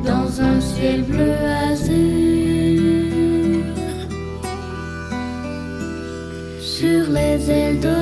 dans 0.05 0.40
un 0.40 0.61
ciel 0.61 1.03
bleu 1.03 1.34
azur. 1.70 1.92
Sur 6.61 7.11
les 7.11 7.50
ailes 7.50 7.80
de 7.80 8.01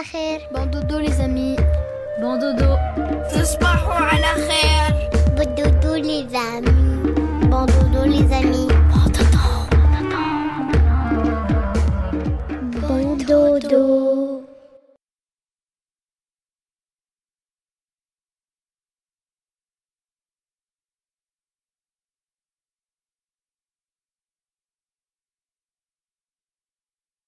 hacer. 0.00 0.48